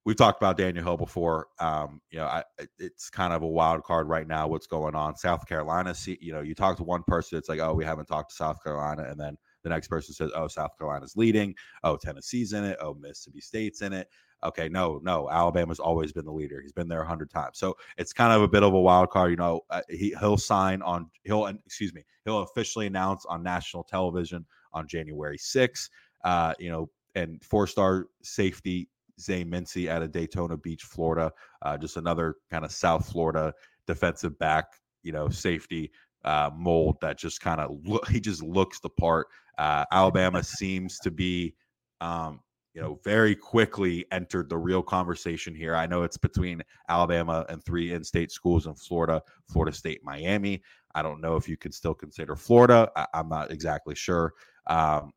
[0.04, 1.46] we've talked about Daniel Hill before.
[1.60, 2.42] Um, you know, I,
[2.80, 4.48] it's kind of a wild card right now.
[4.48, 5.14] What's going on?
[5.14, 5.94] South Carolina.
[5.94, 8.36] See, you know, you talk to one person, it's like, oh, we haven't talked to
[8.36, 11.54] South Carolina, and then the next person says, oh, South Carolina's leading.
[11.84, 12.76] Oh, Tennessee's in it.
[12.80, 14.08] Oh, Mississippi State's in it
[14.44, 16.60] okay, no, no, Alabama's always been the leader.
[16.60, 17.58] He's been there a hundred times.
[17.58, 19.30] So it's kind of a bit of a wild card.
[19.30, 21.10] You know, uh, he he'll sign on.
[21.24, 22.04] He'll excuse me.
[22.24, 25.88] He'll officially announce on national television on January 6th.
[26.24, 28.88] Uh, you know, and four star safety
[29.20, 31.32] Zay Mincy out of Daytona Beach, Florida.
[31.62, 33.52] Uh, just another kind of South Florida
[33.86, 34.66] defensive back.
[35.02, 35.90] You know, safety
[36.24, 38.08] uh, mold that just kind of look.
[38.08, 39.26] He just looks the part.
[39.58, 41.54] Uh, Alabama seems to be
[42.00, 42.40] um,
[42.74, 45.76] you know, very quickly entered the real conversation here.
[45.76, 50.60] I know it's between Alabama and three in state schools in Florida, Florida State, Miami.
[50.94, 52.90] I don't know if you can still consider Florida.
[52.96, 54.34] I, am not exactly sure.
[54.66, 55.12] Um,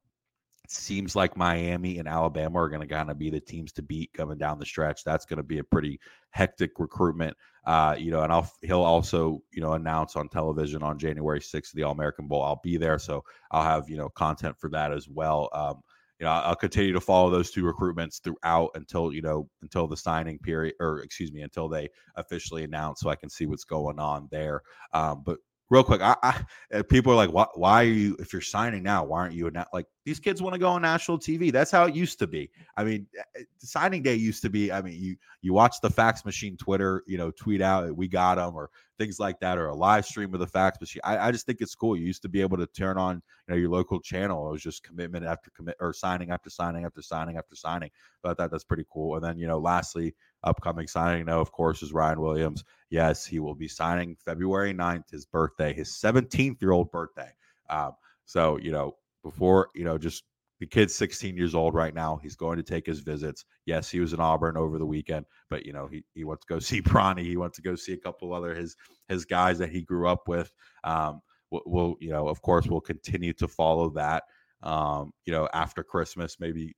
[0.64, 3.82] it seems like Miami and Alabama are going to kind of be the teams to
[3.82, 5.04] beat coming down the stretch.
[5.04, 6.00] That's going to be a pretty
[6.32, 7.36] hectic recruitment.
[7.66, 11.72] Uh, you know, and I'll he'll also you know announce on television on January 6th
[11.74, 12.44] the All American Bowl.
[12.44, 15.50] I'll be there, so I'll have you know content for that as well.
[15.54, 15.82] Um,
[16.20, 19.98] you know, I'll continue to follow those two recruitments throughout until you know until the
[19.98, 24.00] signing period, or excuse me, until they officially announce, so I can see what's going
[24.00, 24.62] on there.
[24.94, 25.38] Um, but
[25.70, 28.16] real quick, I, I, uh, people are like, why, why are you?
[28.20, 29.52] If you're signing now, why aren't you?
[29.74, 31.52] Like these kids want to go on national TV.
[31.52, 32.50] That's how it used to be.
[32.78, 34.72] I mean, eh, eh, signing day used to be.
[34.72, 38.36] I mean, you you watch the fax machine Twitter, you know, tweet out we got
[38.36, 41.02] them or things like that, or a live stream of the fax machine.
[41.04, 41.98] I, I just think it's cool.
[41.98, 43.16] You used to be able to turn on
[43.48, 44.48] you know your local channel.
[44.48, 47.90] It was just commitment after commit or signing after signing after signing after signing.
[48.24, 49.16] But I thought that's pretty cool.
[49.16, 50.16] And then you know, lastly,
[50.48, 52.64] upcoming signing now, of course, is Ryan Williams.
[52.90, 57.30] Yes, he will be signing February 9th, his birthday, his 17th year old birthday.
[57.70, 57.94] Um,
[58.26, 60.24] so, you know, before, you know, just
[60.60, 62.20] the kid's 16 years old right now.
[62.22, 63.46] He's going to take his visits.
[63.66, 66.54] Yes, he was in Auburn over the weekend, but you know, he, he wants to
[66.54, 67.24] go see Bronny.
[67.24, 68.76] He wants to go see a couple other his
[69.08, 70.52] his guys that he grew up with.
[70.84, 74.24] Um, we'll, we'll you know, of course, we'll continue to follow that.
[74.64, 76.76] Um, you know, after Christmas, maybe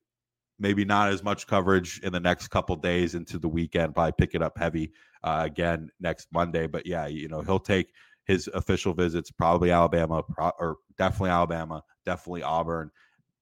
[0.59, 3.95] maybe not as much coverage in the next couple days into the weekend.
[3.95, 4.91] Probably pick it up heavy
[5.23, 6.67] uh, again next Monday.
[6.67, 7.93] But yeah, you know he'll take
[8.25, 12.91] his official visits probably Alabama pro- or definitely Alabama, definitely Auburn,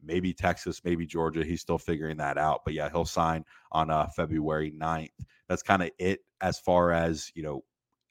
[0.01, 1.43] maybe Texas, maybe Georgia.
[1.43, 2.61] He's still figuring that out.
[2.63, 5.09] But yeah, he'll sign on uh, February 9th.
[5.49, 7.63] That's kind of it as far as you know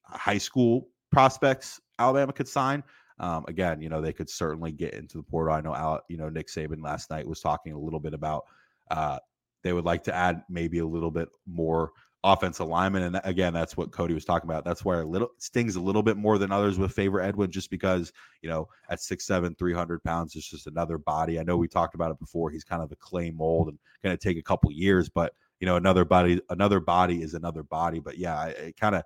[0.02, 2.82] high school prospects Alabama could sign.
[3.18, 5.54] Um, again, you know, they could certainly get into the portal.
[5.54, 8.44] I know, Al, you know, Nick Saban last night was talking a little bit about
[8.90, 9.18] uh,
[9.62, 11.92] they would like to add maybe a little bit more
[12.24, 13.02] offensive lineman.
[13.02, 14.64] And again, that's what Cody was talking about.
[14.64, 17.70] That's where a little stings a little bit more than others with Favour Edwin, just
[17.70, 21.38] because, you know, at six seven, three hundred pounds, it's just another body.
[21.38, 22.50] I know we talked about it before.
[22.50, 25.66] He's kind of a clay mold and going to take a couple years, but you
[25.66, 28.00] know, another body, another body is another body.
[28.00, 29.04] But yeah, it kind of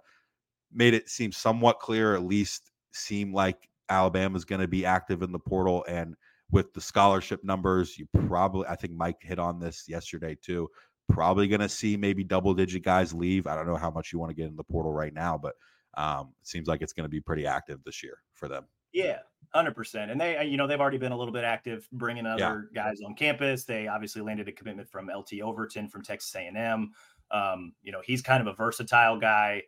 [0.73, 5.33] made it seem somewhat clear, at least seem like Alabama's going to be active in
[5.33, 6.16] the portal and
[6.52, 10.68] with the scholarship numbers, you probably, I think Mike hit on this yesterday too.
[11.09, 13.46] Probably going to see maybe double digit guys leave.
[13.46, 15.55] I don't know how much you want to get in the portal right now, but
[15.94, 18.64] um, it seems like it's going to be pretty active this year for them.
[18.92, 19.18] Yeah,
[19.55, 20.11] hundred percent.
[20.11, 22.82] And they, you know, they've already been a little bit active bringing other yeah.
[22.82, 23.64] guys on campus.
[23.64, 26.90] They obviously landed a commitment from LT Overton from Texas A&M.
[27.30, 29.62] Um, you know, he's kind of a versatile guy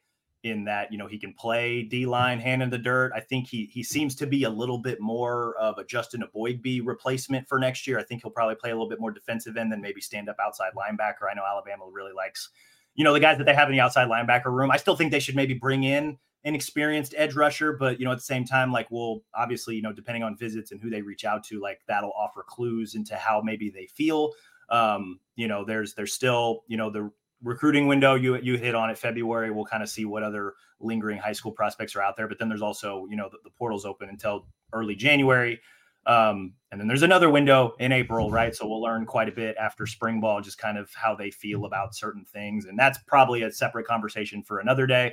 [0.45, 3.13] in that you know he can play D line, hand in the dirt.
[3.15, 6.85] I think he he seems to be a little bit more of a Justin Eboigbe
[6.85, 7.99] replacement for next year.
[7.99, 10.37] I think he'll probably play a little bit more defensive end than maybe stand up
[10.45, 11.31] outside linebacker.
[11.31, 12.51] I know Alabama really likes
[12.95, 14.71] you know the guys that they have in the outside linebacker room.
[14.71, 18.13] I still think they should maybe bring in an experienced edge rusher, but you know
[18.13, 21.03] at the same time, like we'll obviously you know depending on visits and who they
[21.03, 24.33] reach out to, like that'll offer clues into how maybe they feel.
[24.69, 27.11] Um, you know, there's there's still you know the
[27.43, 31.19] recruiting window you you hit on it february we'll kind of see what other lingering
[31.19, 33.85] high school prospects are out there but then there's also you know the, the portal's
[33.85, 35.61] open until early january
[36.05, 39.57] um, and then there's another window in april right so we'll learn quite a bit
[39.57, 43.43] after spring ball just kind of how they feel about certain things and that's probably
[43.43, 45.13] a separate conversation for another day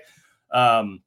[0.52, 1.02] um,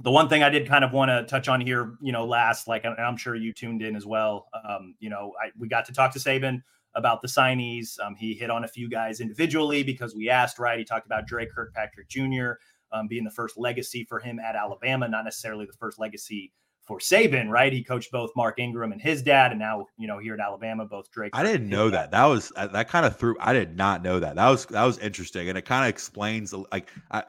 [0.00, 2.66] the one thing I did kind of want to touch on here, you know, last,
[2.66, 4.48] like, and I'm sure you tuned in as well.
[4.68, 6.62] Um, you know, I, we got to talk to Saban
[6.94, 7.98] about the signees.
[8.00, 10.78] Um, he hit on a few guys individually because we asked, right?
[10.78, 12.52] He talked about Dre Kirkpatrick Jr.
[12.92, 16.52] Um, being the first legacy for him at Alabama, not necessarily the first legacy
[16.84, 17.72] for Saban, right?
[17.72, 20.84] He coached both Mark Ingram and his dad, and now you know here at Alabama,
[20.84, 21.30] both Drake.
[21.34, 22.10] I didn't know that.
[22.10, 23.36] That was that kind of threw.
[23.40, 24.36] I did not know that.
[24.36, 27.24] That was that was interesting, and it kind of explains like I,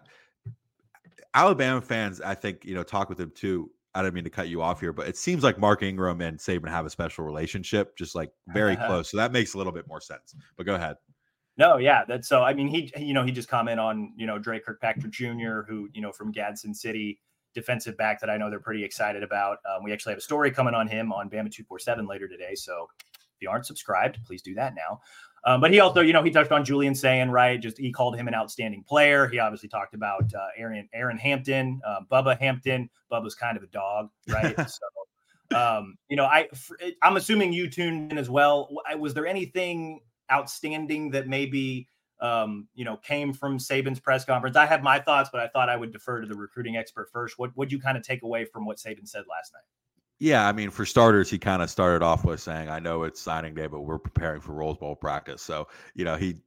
[1.34, 2.20] Alabama fans.
[2.20, 3.70] I think you know talk with him too.
[3.96, 6.38] I don't mean to cut you off here, but it seems like Mark Ingram and
[6.38, 9.10] Saban have a special relationship, just like very close.
[9.10, 10.36] So that makes a little bit more sense.
[10.58, 10.98] But go ahead.
[11.56, 12.42] No, yeah, that's so.
[12.42, 15.88] I mean, he, you know, he just comment on you know Dre Kirkpatrick Jr., who
[15.94, 17.20] you know from Gadsden City,
[17.54, 19.60] defensive back that I know they're pretty excited about.
[19.70, 22.28] Um, we actually have a story coming on him on Bama two four seven later
[22.28, 22.56] today.
[22.56, 25.02] So if you aren't subscribed, please do that now.
[25.46, 27.60] Um, but he also, you know, he touched on Julian Sayin, right?
[27.60, 29.28] Just he called him an outstanding player.
[29.28, 32.90] He obviously talked about uh, Aeryn Aeryn Hampton, uh, Bubba Hampton.
[33.12, 34.56] Bubba's kind of a dog, right?
[34.70, 36.48] so, um, you know, I
[37.02, 38.70] I'm assuming you tuned in as well.
[38.98, 40.00] Was there anything
[40.32, 41.90] outstanding that maybe
[42.22, 44.56] um, you know came from Saban's press conference?
[44.56, 47.38] I have my thoughts, but I thought I would defer to the recruiting expert first.
[47.38, 49.64] What would you kind of take away from what Saban said last night?
[50.20, 53.20] Yeah, I mean, for starters, he kind of started off with saying, "I know it's
[53.20, 56.38] signing day, but we're preparing for Rose Bowl practice." So, you know, he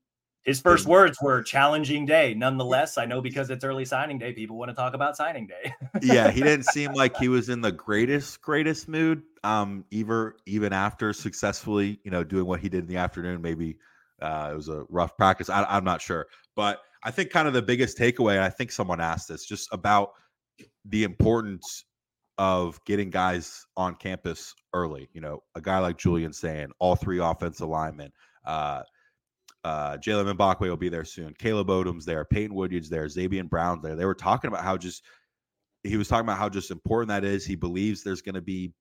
[0.46, 2.32] his first words were challenging day.
[2.32, 5.74] Nonetheless, I know because it's early signing day, people want to talk about signing day.
[6.00, 9.22] yeah, he didn't seem like he was in the greatest greatest mood.
[9.42, 13.78] Um, even even after successfully, you know, doing what he did in the afternoon, maybe
[14.22, 15.50] uh, it was a rough practice.
[15.50, 18.38] I, I'm not sure, but I think kind of the biggest takeaway.
[18.38, 20.12] I think someone asked this just about
[20.84, 21.84] the importance
[22.38, 25.08] of getting guys on campus early.
[25.12, 28.12] You know, a guy like Julian Sayin all three offensive linemen.
[28.44, 28.82] Uh,
[29.64, 31.34] uh, Jaylen Mbakwe will be there soon.
[31.38, 32.24] Caleb Odom's there.
[32.24, 33.06] Peyton Woodyard's there.
[33.06, 33.96] Zabien Brown's there.
[33.96, 35.02] They were talking about how just
[35.82, 37.44] he was talking about how just important that is.
[37.44, 38.72] He believes there's going to be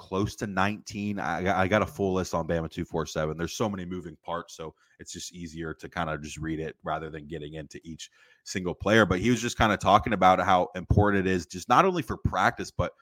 [0.00, 1.20] close to 19.
[1.20, 3.36] I, I got a full list on Bama 247.
[3.36, 6.74] There's so many moving parts, so it's just easier to kind of just read it
[6.82, 8.10] rather than getting into each
[8.44, 9.04] single player.
[9.04, 12.00] But he was just kind of talking about how important it is, just not only
[12.00, 12.92] for practice, but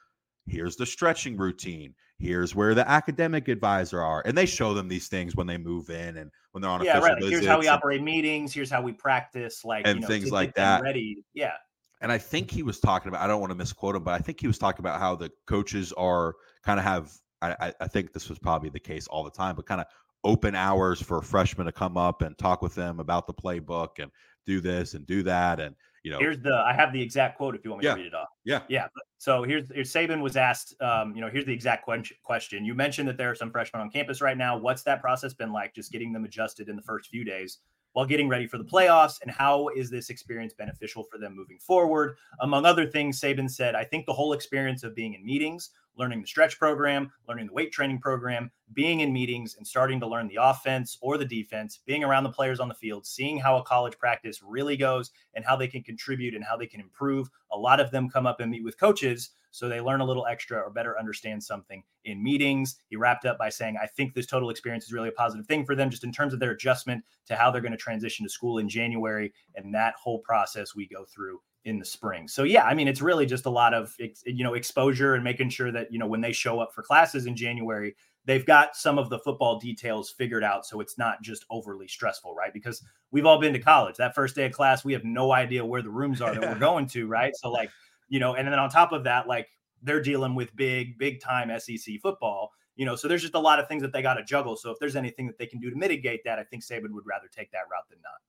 [0.49, 1.94] here's the stretching routine.
[2.18, 5.90] Here's where the academic advisor are, and they show them these things when they move
[5.90, 7.22] in and when they're on yeah, official right.
[7.22, 8.53] Like, here's how we operate meetings.
[8.53, 10.82] Here's how we practice, like and you know, things like that.
[10.82, 11.53] Ready, yeah.
[12.01, 13.22] And I think he was talking about.
[13.22, 15.30] I don't want to misquote him, but I think he was talking about how the
[15.46, 16.34] coaches are
[16.68, 17.10] kind of have
[17.40, 19.86] I, I think this was probably the case all the time, but kind of
[20.24, 24.10] open hours for freshmen to come up and talk with them about the playbook and
[24.44, 25.60] do this and do that.
[25.60, 27.94] And you know, here's the I have the exact quote if you want me yeah,
[27.94, 28.28] to read it off.
[28.44, 28.88] Yeah, yeah.
[29.16, 31.88] So here's, here's Saban was asked, um, you know, here's the exact
[32.22, 32.64] question.
[32.66, 34.58] You mentioned that there are some freshmen on campus right now.
[34.58, 35.74] What's that process been like?
[35.74, 37.60] Just getting them adjusted in the first few days
[37.92, 39.20] while getting ready for the playoffs?
[39.22, 42.16] And how is this experience beneficial for them moving forward?
[42.40, 46.20] Among other things, Saban said, I think the whole experience of being in meetings, learning
[46.20, 50.28] the stretch program, learning the weight training program, being in meetings and starting to learn
[50.28, 53.62] the offense or the defense, being around the players on the field, seeing how a
[53.62, 57.28] college practice really goes and how they can contribute and how they can improve.
[57.53, 60.26] A lot of them come up and meet with coaches so they learn a little
[60.26, 62.76] extra or better understand something in meetings.
[62.90, 65.64] He wrapped up by saying, I think this total experience is really a positive thing
[65.64, 68.30] for them, just in terms of their adjustment to how they're going to transition to
[68.30, 69.32] school in January.
[69.57, 72.28] And that whole process we go through in the spring.
[72.28, 75.50] So yeah, I mean, it's really just a lot of you know exposure and making
[75.50, 77.94] sure that you know when they show up for classes in January,
[78.24, 82.34] they've got some of the football details figured out, so it's not just overly stressful,
[82.34, 82.52] right?
[82.52, 83.96] Because we've all been to college.
[83.96, 86.59] That first day of class, we have no idea where the rooms are that we're
[86.59, 87.34] going to, right?
[87.36, 87.70] So like
[88.09, 89.48] you know, and then on top of that, like
[89.82, 92.52] they're dealing with big, big time SEC football.
[92.76, 94.56] You know, so there's just a lot of things that they got to juggle.
[94.56, 97.06] So if there's anything that they can do to mitigate that, I think Saban would
[97.06, 98.20] rather take that route than not.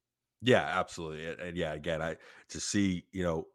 [0.41, 1.27] Yeah, absolutely.
[1.47, 2.15] And yeah, again, I
[2.49, 3.47] to see, you know,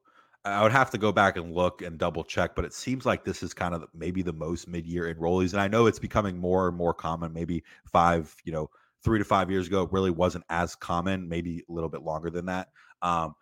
[0.45, 3.25] I would have to go back and look and double check, but it seems like
[3.25, 6.69] this is kind of maybe the most mid-year enrollees, and I know it's becoming more
[6.69, 7.33] and more common.
[7.33, 8.69] Maybe five, you know,
[9.03, 12.47] three to five years ago really wasn't as common, maybe a little bit longer than
[12.47, 12.69] that.
[13.01, 13.35] Um,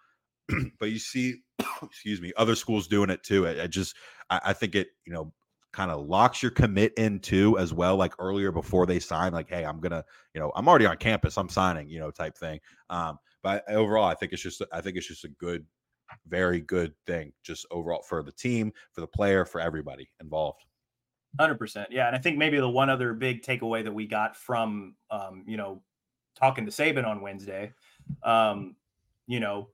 [0.78, 1.36] but you see,
[1.82, 3.46] excuse me, other schools doing it too.
[3.46, 3.96] I, I just,
[4.30, 5.32] I, I think it, you know,
[5.72, 9.48] kind of locks your commit in too as well like earlier before they sign like
[9.48, 12.60] hey i'm gonna you know i'm already on campus i'm signing you know type thing
[12.90, 15.64] um but overall i think it's just i think it's just a good
[16.26, 20.62] very good thing just overall for the team for the player for everybody involved.
[21.40, 24.94] 100% yeah and i think maybe the one other big takeaway that we got from
[25.10, 25.82] um you know
[26.38, 27.72] talking to saban on wednesday
[28.22, 28.76] um
[29.26, 29.68] you know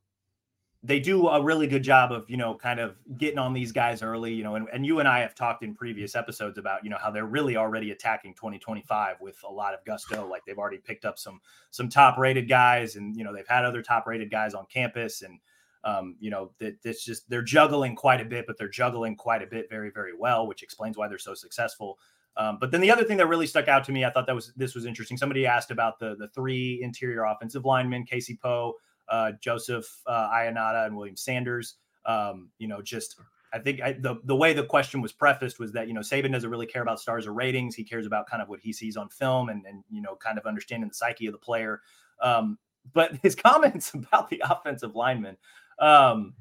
[0.83, 4.03] they do a really good job of you know kind of getting on these guys
[4.03, 6.91] early you know and, and you and i have talked in previous episodes about you
[6.91, 10.79] know how they're really already attacking 2025 with a lot of gusto like they've already
[10.79, 14.31] picked up some some top rated guys and you know they've had other top rated
[14.31, 15.41] guys on campus and
[15.85, 19.43] um, you know that it's just they're juggling quite a bit but they're juggling quite
[19.43, 21.99] a bit very very well which explains why they're so successful.
[22.37, 24.35] Um, but then the other thing that really stuck out to me i thought that
[24.35, 25.17] was this was interesting.
[25.17, 28.75] Somebody asked about the the three interior offensive linemen casey poe
[29.11, 31.77] uh, Joseph uh, Ionata and William Sanders.
[32.07, 33.17] Um, you know, just
[33.53, 36.33] I think I, the the way the question was prefaced was that you know Saban
[36.33, 37.75] doesn't really care about stars or ratings.
[37.75, 40.39] He cares about kind of what he sees on film and and you know kind
[40.39, 41.81] of understanding the psyche of the player.
[42.23, 42.59] Um,
[42.93, 45.37] but his comments about the offensive lineman,
[45.79, 46.35] um,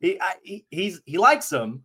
[0.00, 1.84] he, I, he he's he likes them.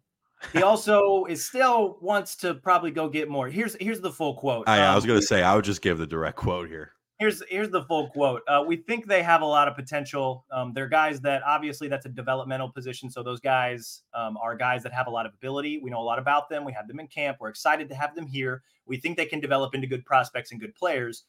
[0.54, 3.50] He also is still wants to probably go get more.
[3.50, 4.68] Here's here's the full quote.
[4.68, 6.94] I, I was um, going to say I would just give the direct quote here
[7.22, 8.42] here's here's the full quote.
[8.48, 10.44] Uh, we think they have a lot of potential.
[10.52, 13.12] Um, they're guys that obviously that's a developmental position.
[13.12, 15.80] So those guys um, are guys that have a lot of ability.
[15.84, 16.66] We know a lot about them.
[16.66, 17.38] We have them in camp.
[17.40, 18.64] We're excited to have them here.
[18.88, 21.26] We think they can develop into good prospects and good players.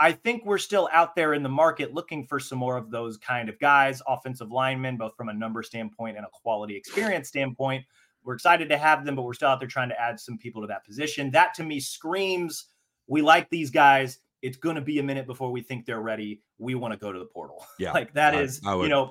[0.00, 3.16] I think we're still out there in the market looking for some more of those
[3.16, 7.84] kind of guys, offensive linemen, both from a number standpoint and a quality experience standpoint.
[8.24, 10.60] We're excited to have them, but we're still out there trying to add some people
[10.62, 11.30] to that position.
[11.30, 12.66] That to me screams
[13.10, 16.42] we like these guys it's going to be a minute before we think they're ready.
[16.58, 17.64] We want to go to the portal.
[17.78, 17.92] Yeah.
[17.92, 19.10] like that I, is, I you know,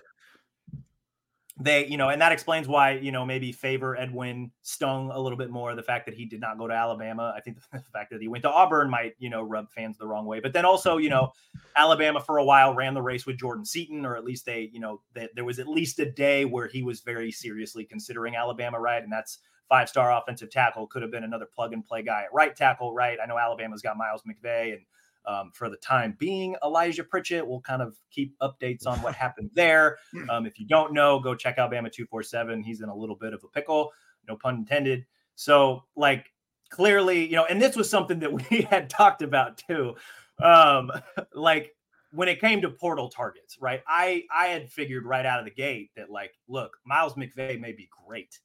[1.62, 5.38] they, you know, and that explains why, you know, maybe Favour Edwin stung a little
[5.38, 5.76] bit more.
[5.76, 7.34] The fact that he did not go to Alabama.
[7.36, 10.08] I think the fact that he went to Auburn might, you know, rub fans the
[10.08, 10.40] wrong way.
[10.40, 11.34] But then also, you know,
[11.76, 14.80] Alabama for a while ran the race with Jordan Seaton, or at least they, you
[14.80, 18.80] know, that there was at least a day where he was very seriously considering Alabama,
[18.80, 19.04] right?
[19.04, 22.34] And that's five star offensive tackle, could have been another plug and play guy at
[22.34, 23.18] right tackle, right?
[23.22, 24.82] I know Alabama's got Miles McVay and
[25.26, 29.52] um, for the time being, Elijah Pritchett We'll kind of keep updates on what happened
[29.54, 29.98] there.
[30.30, 32.62] Um, if you don't know, go check Alabama 247.
[32.62, 33.92] He's in a little bit of a pickle,
[34.28, 35.06] no pun intended.
[35.36, 36.32] So, like,
[36.70, 39.96] clearly, you know, and this was something that we had talked about too.
[40.44, 40.92] Um,
[41.34, 41.76] like,
[42.12, 43.82] when it came to portal targets, right?
[43.88, 47.72] I I had figured right out of the gate that like, look, Miles McVay may
[47.72, 48.40] be great.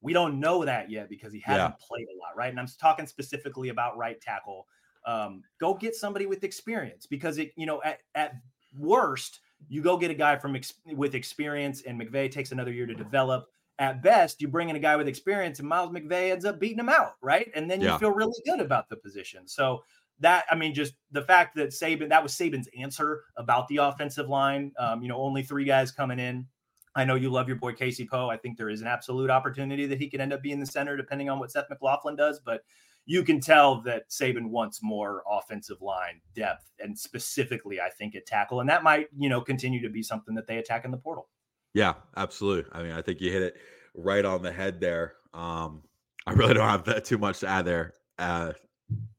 [0.00, 1.86] We don't know that yet because he hasn't yeah.
[1.86, 2.50] played a lot, right?
[2.50, 4.66] And I'm talking specifically about right tackle
[5.06, 8.34] um, go get somebody with experience because it, you know, at, at
[8.78, 12.86] worst, you go get a guy from ex- with experience, and McVay takes another year
[12.86, 13.46] to develop.
[13.78, 16.78] At best, you bring in a guy with experience, and Miles McVay ends up beating
[16.78, 17.50] him out, right?
[17.54, 17.98] And then you yeah.
[17.98, 19.48] feel really good about the position.
[19.48, 19.82] So
[20.20, 24.28] that, I mean, just the fact that Saban, that was Saban's answer about the offensive
[24.28, 24.72] line.
[24.78, 26.46] Um, you know, only three guys coming in.
[26.94, 28.28] I know you love your boy Casey Poe.
[28.28, 30.96] I think there is an absolute opportunity that he could end up being the center,
[30.96, 32.40] depending on what Seth McLaughlin does.
[32.44, 32.62] But
[33.04, 38.26] you can tell that Saban wants more offensive line depth and specifically, I think, at
[38.26, 38.60] tackle.
[38.60, 41.28] And that might, you know, continue to be something that they attack in the portal.
[41.74, 42.70] Yeah, absolutely.
[42.72, 43.56] I mean, I think you hit it
[43.94, 45.14] right on the head there.
[45.34, 45.82] Um,
[46.26, 47.94] I really don't have that too much to add there.
[48.18, 48.52] Uh,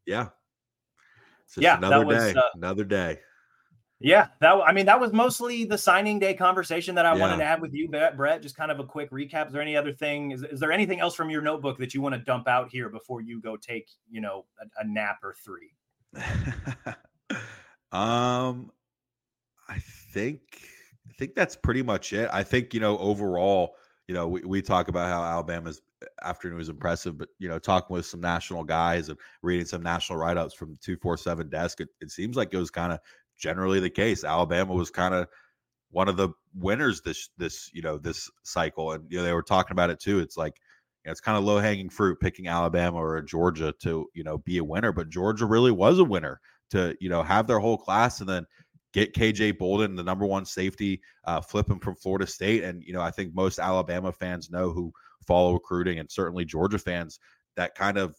[0.06, 0.30] yeah.
[1.58, 2.40] yeah, another was, day.
[2.40, 3.20] Uh, another day.
[4.04, 7.22] Yeah, that I mean that was mostly the signing day conversation that I yeah.
[7.22, 8.42] wanted to have with you, Brett.
[8.42, 9.48] Just kind of a quick recap.
[9.48, 10.32] Is there any other thing?
[10.32, 12.90] Is, is there anything else from your notebook that you want to dump out here
[12.90, 15.72] before you go take you know a, a nap or three?
[17.94, 18.72] um,
[19.70, 19.80] I
[20.12, 20.42] think
[21.08, 22.30] I think that's pretty much it.
[22.34, 23.76] I think you know overall,
[24.10, 25.82] you know, we, we talk about how Alabama's
[26.24, 30.20] afternoon was impressive, but you know, talking with some national guys and reading some national
[30.20, 33.00] write ups from two four seven desk, it, it seems like it was kind of
[33.38, 34.24] generally the case.
[34.24, 35.28] Alabama was kind of
[35.92, 39.44] one of the winners this this you know this cycle, and you know they were
[39.44, 40.20] talking about it too.
[40.20, 40.54] It's like
[41.04, 44.38] you know, it's kind of low hanging fruit picking Alabama or Georgia to you know
[44.40, 46.40] be a winner, but Georgia really was a winner
[46.72, 48.46] to you know have their whole class and then
[48.94, 52.64] get KJ Bolden, the number one safety, uh, flip him from Florida State.
[52.64, 54.94] And, you know, I think most Alabama fans know who
[55.26, 57.20] follow recruiting and certainly Georgia fans
[57.56, 58.16] that kind of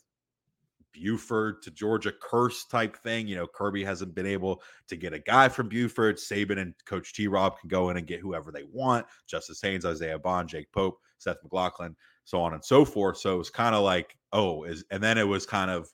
[0.94, 3.28] Buford to Georgia curse type thing.
[3.28, 6.16] You know, Kirby hasn't been able to get a guy from Buford.
[6.16, 9.84] Saban and Coach T Rob can go in and get whoever they want Justice Haynes,
[9.84, 13.18] Isaiah Bond, Jake Pope, Seth McLaughlin, so on and so forth.
[13.18, 15.90] So it was kind of like, oh, is and then it was kind of,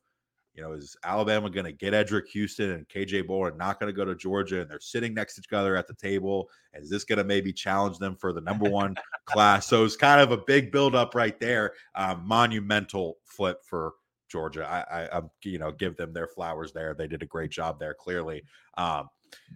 [0.55, 3.97] You know, is Alabama going to get Eddrick Houston and KJ Bolden not going to
[3.97, 6.49] go to Georgia and they're sitting next to each other at the table?
[6.75, 8.95] And is this going to maybe challenge them for the number one
[9.27, 9.67] class?
[9.67, 11.73] So it's kind of a big buildup right there.
[11.95, 13.95] Um, monumental flip for
[14.31, 14.67] Georgia.
[14.67, 16.95] I, I, I, you know, give them their flowers there.
[16.95, 18.45] They did a great job there, clearly.
[18.79, 19.09] Um,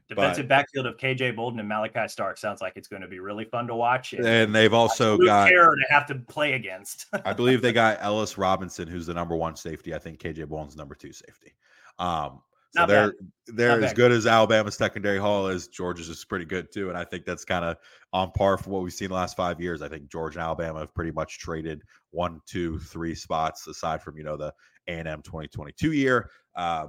[0.09, 3.18] Defensive but, backfield of KJ Bolden and Malachi Stark sounds like it's going to be
[3.18, 4.12] really fun to watch.
[4.12, 7.07] And, and they've also got to have to play against.
[7.25, 9.95] I believe they got Ellis Robinson, who's the number one safety.
[9.95, 11.55] I think KJ Bolden's number two safety.
[11.99, 12.43] Um,
[12.75, 13.57] so Not they're bad.
[13.57, 13.97] they're Not as bad.
[13.97, 15.68] good as Alabama's secondary haul is.
[15.68, 17.77] Georgia's is pretty good too, and I think that's kind of
[18.12, 19.83] on par for what we've seen the last five years.
[19.83, 24.16] I think Georgia and Alabama have pretty much traded one, two, three spots aside from
[24.18, 24.53] you know the
[24.89, 26.31] A and M 2022 year.
[26.57, 26.87] Uh,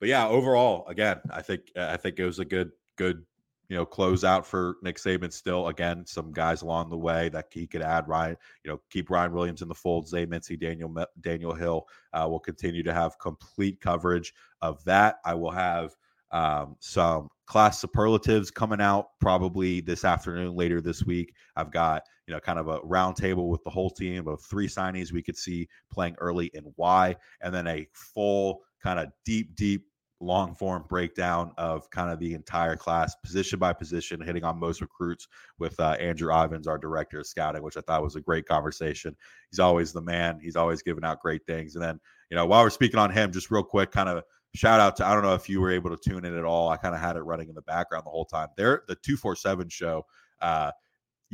[0.00, 3.24] but yeah, overall, again, I think I think it was a good good
[3.68, 5.32] you know close out for Nick Saban.
[5.32, 8.08] Still, again, some guys along the way that he could add.
[8.08, 10.08] Ryan, you know, keep Ryan Williams in the fold.
[10.08, 15.16] Zay Mincy, Daniel Daniel Hill uh, will continue to have complete coverage of that.
[15.24, 15.96] I will have
[16.30, 21.34] um, some class superlatives coming out probably this afternoon, later this week.
[21.56, 25.12] I've got you know kind of a roundtable with the whole team of three signees
[25.12, 29.86] we could see playing early and why, and then a full kind of deep, deep
[30.20, 34.80] long form breakdown of kind of the entire class, position by position, hitting on most
[34.80, 38.46] recruits with uh, Andrew Ivins, our director of scouting, which I thought was a great
[38.46, 39.16] conversation.
[39.50, 40.38] He's always the man.
[40.40, 41.74] He's always giving out great things.
[41.74, 42.00] And then,
[42.30, 45.06] you know, while we're speaking on him, just real quick, kind of shout out to
[45.06, 46.68] I don't know if you were able to tune in at all.
[46.68, 48.48] I kind of had it running in the background the whole time.
[48.56, 50.06] There, the two four seven show.
[50.40, 50.70] Uh,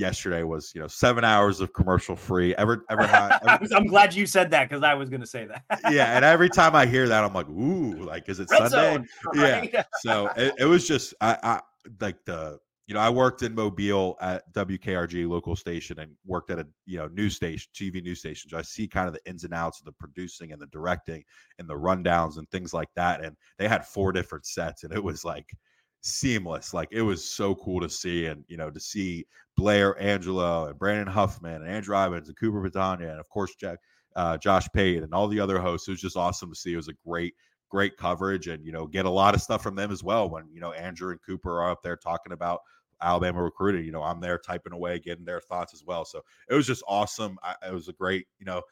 [0.01, 2.57] yesterday was you know seven hours of commercial free.
[2.57, 3.03] Ever ever,
[3.49, 5.63] ever i'm glad you said that because i was going to say that.
[5.93, 8.95] Yeah and every time i hear that i'm like ooh like is it Red sunday?
[8.95, 9.71] zone, right?
[9.73, 11.61] yeah so it, it, was just I, I
[12.01, 16.59] like the you know i worked in mobile at wkrg local station and worked at
[16.59, 18.51] a you know news station tv news station.
[18.51, 21.23] So i see kind of the ins and outs of the producing and the directing
[21.59, 25.05] and the rundowns and things like that and they had four different sets and it
[25.05, 25.47] was like
[26.01, 26.75] seamless.
[26.75, 29.27] Like it was so cool to see, and you know, to see
[29.57, 33.79] Blair Angulo and Brandon Huffman and Andrew Ivins and Cooper Petagna and of course Jack,
[34.17, 35.89] uh, Josh Pate and all the other hosts.
[35.89, 36.73] It was just awesome to see.
[36.73, 37.35] It was a great,
[37.69, 40.31] great coverage, and you know, get a lot of stuff from them as well.
[40.31, 42.61] When you know Andrew and Cooper are up there talking about
[43.03, 46.05] Alabama recruiting, you know, I'm there typing away, getting their thoughts as well.
[46.05, 47.39] So it was just awesome.
[47.43, 48.63] I, it was a great, you know,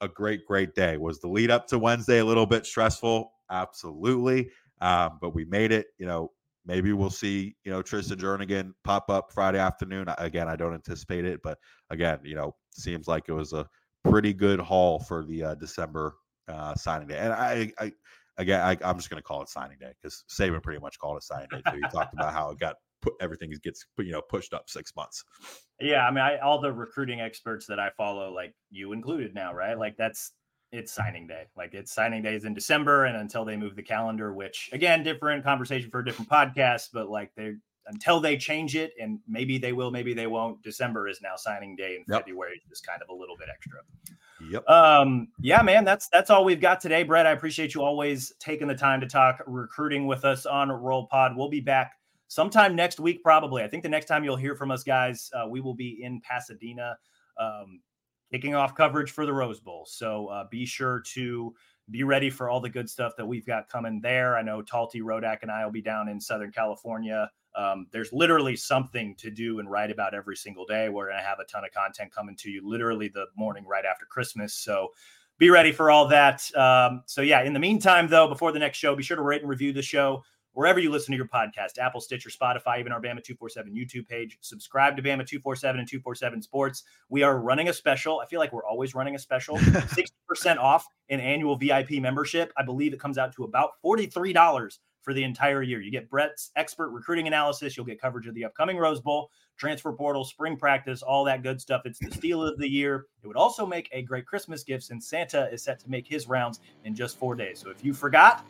[0.00, 0.96] a great, great day.
[0.96, 3.32] Was the lead up to Wednesday a little bit stressful?
[3.50, 4.50] Absolutely.
[4.80, 5.86] Um, but we made it.
[5.98, 6.32] You know,
[6.68, 10.06] Maybe we'll see, you know, Tristan Jernigan pop up Friday afternoon.
[10.18, 11.58] Again, I don't anticipate it, but
[11.88, 13.66] again, you know, seems like it was a
[14.04, 16.14] pretty good haul for the uh, December
[16.46, 17.16] uh, signing day.
[17.16, 17.92] And I, I
[18.36, 21.16] again, I, am just going to call it signing day because Saban pretty much called
[21.16, 21.62] it signing day.
[21.74, 25.24] He talked about how it got put everything gets you know pushed up six months.
[25.80, 29.54] Yeah, I mean, I, all the recruiting experts that I follow, like you included now,
[29.54, 29.78] right?
[29.78, 30.32] Like that's
[30.72, 31.44] it's signing day.
[31.56, 35.44] Like it's signing days in December and until they move the calendar, which again, different
[35.44, 37.54] conversation for a different podcast, but like they
[37.88, 40.62] until they change it, and maybe they will, maybe they won't.
[40.62, 42.20] December is now signing day, and yep.
[42.20, 43.80] February is just kind of a little bit extra.
[44.50, 44.68] Yep.
[44.68, 47.02] Um, yeah, man, that's that's all we've got today.
[47.02, 51.06] Brett, I appreciate you always taking the time to talk recruiting with us on Roll
[51.06, 51.36] Pod.
[51.36, 51.92] We'll be back
[52.28, 53.62] sometime next week, probably.
[53.62, 56.20] I think the next time you'll hear from us, guys, uh, we will be in
[56.20, 56.96] Pasadena.
[57.40, 57.80] Um,
[58.30, 59.86] kicking off coverage for the Rose Bowl.
[59.88, 61.54] So uh, be sure to
[61.90, 64.36] be ready for all the good stuff that we've got coming there.
[64.36, 67.30] I know Talty Rodak and I will be down in Southern California.
[67.56, 70.88] Um, there's literally something to do and write about every single day.
[70.88, 73.84] We're going to have a ton of content coming to you literally the morning right
[73.84, 74.54] after Christmas.
[74.54, 74.88] So
[75.38, 76.42] be ready for all that.
[76.56, 79.40] Um, so, yeah, in the meantime, though, before the next show, be sure to rate
[79.40, 80.22] and review the show
[80.58, 84.38] wherever you listen to your podcast Apple, Stitcher, Spotify, even our Bama 247 YouTube page.
[84.40, 86.82] Subscribe to Bama 247 and 247 Sports.
[87.08, 88.18] We are running a special.
[88.18, 92.52] I feel like we're always running a special 60% off an annual VIP membership.
[92.56, 95.80] I believe it comes out to about $43 for the entire year.
[95.80, 97.76] You get Brett's expert recruiting analysis.
[97.76, 101.60] You'll get coverage of the upcoming Rose Bowl, transfer portal, spring practice, all that good
[101.60, 101.82] stuff.
[101.84, 103.06] It's the steal of the year.
[103.22, 106.26] It would also make a great Christmas gift since Santa is set to make his
[106.26, 107.60] rounds in just four days.
[107.60, 108.44] So if you forgot,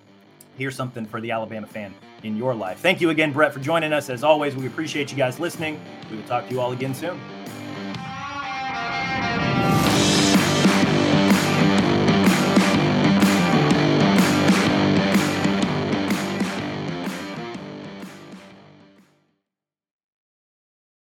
[0.58, 1.94] here's something for the Alabama fan
[2.24, 2.80] in your life.
[2.80, 4.10] Thank you again, Brett, for joining us.
[4.10, 5.80] As always, we appreciate you guys listening.
[6.10, 7.18] We will talk to you all again soon.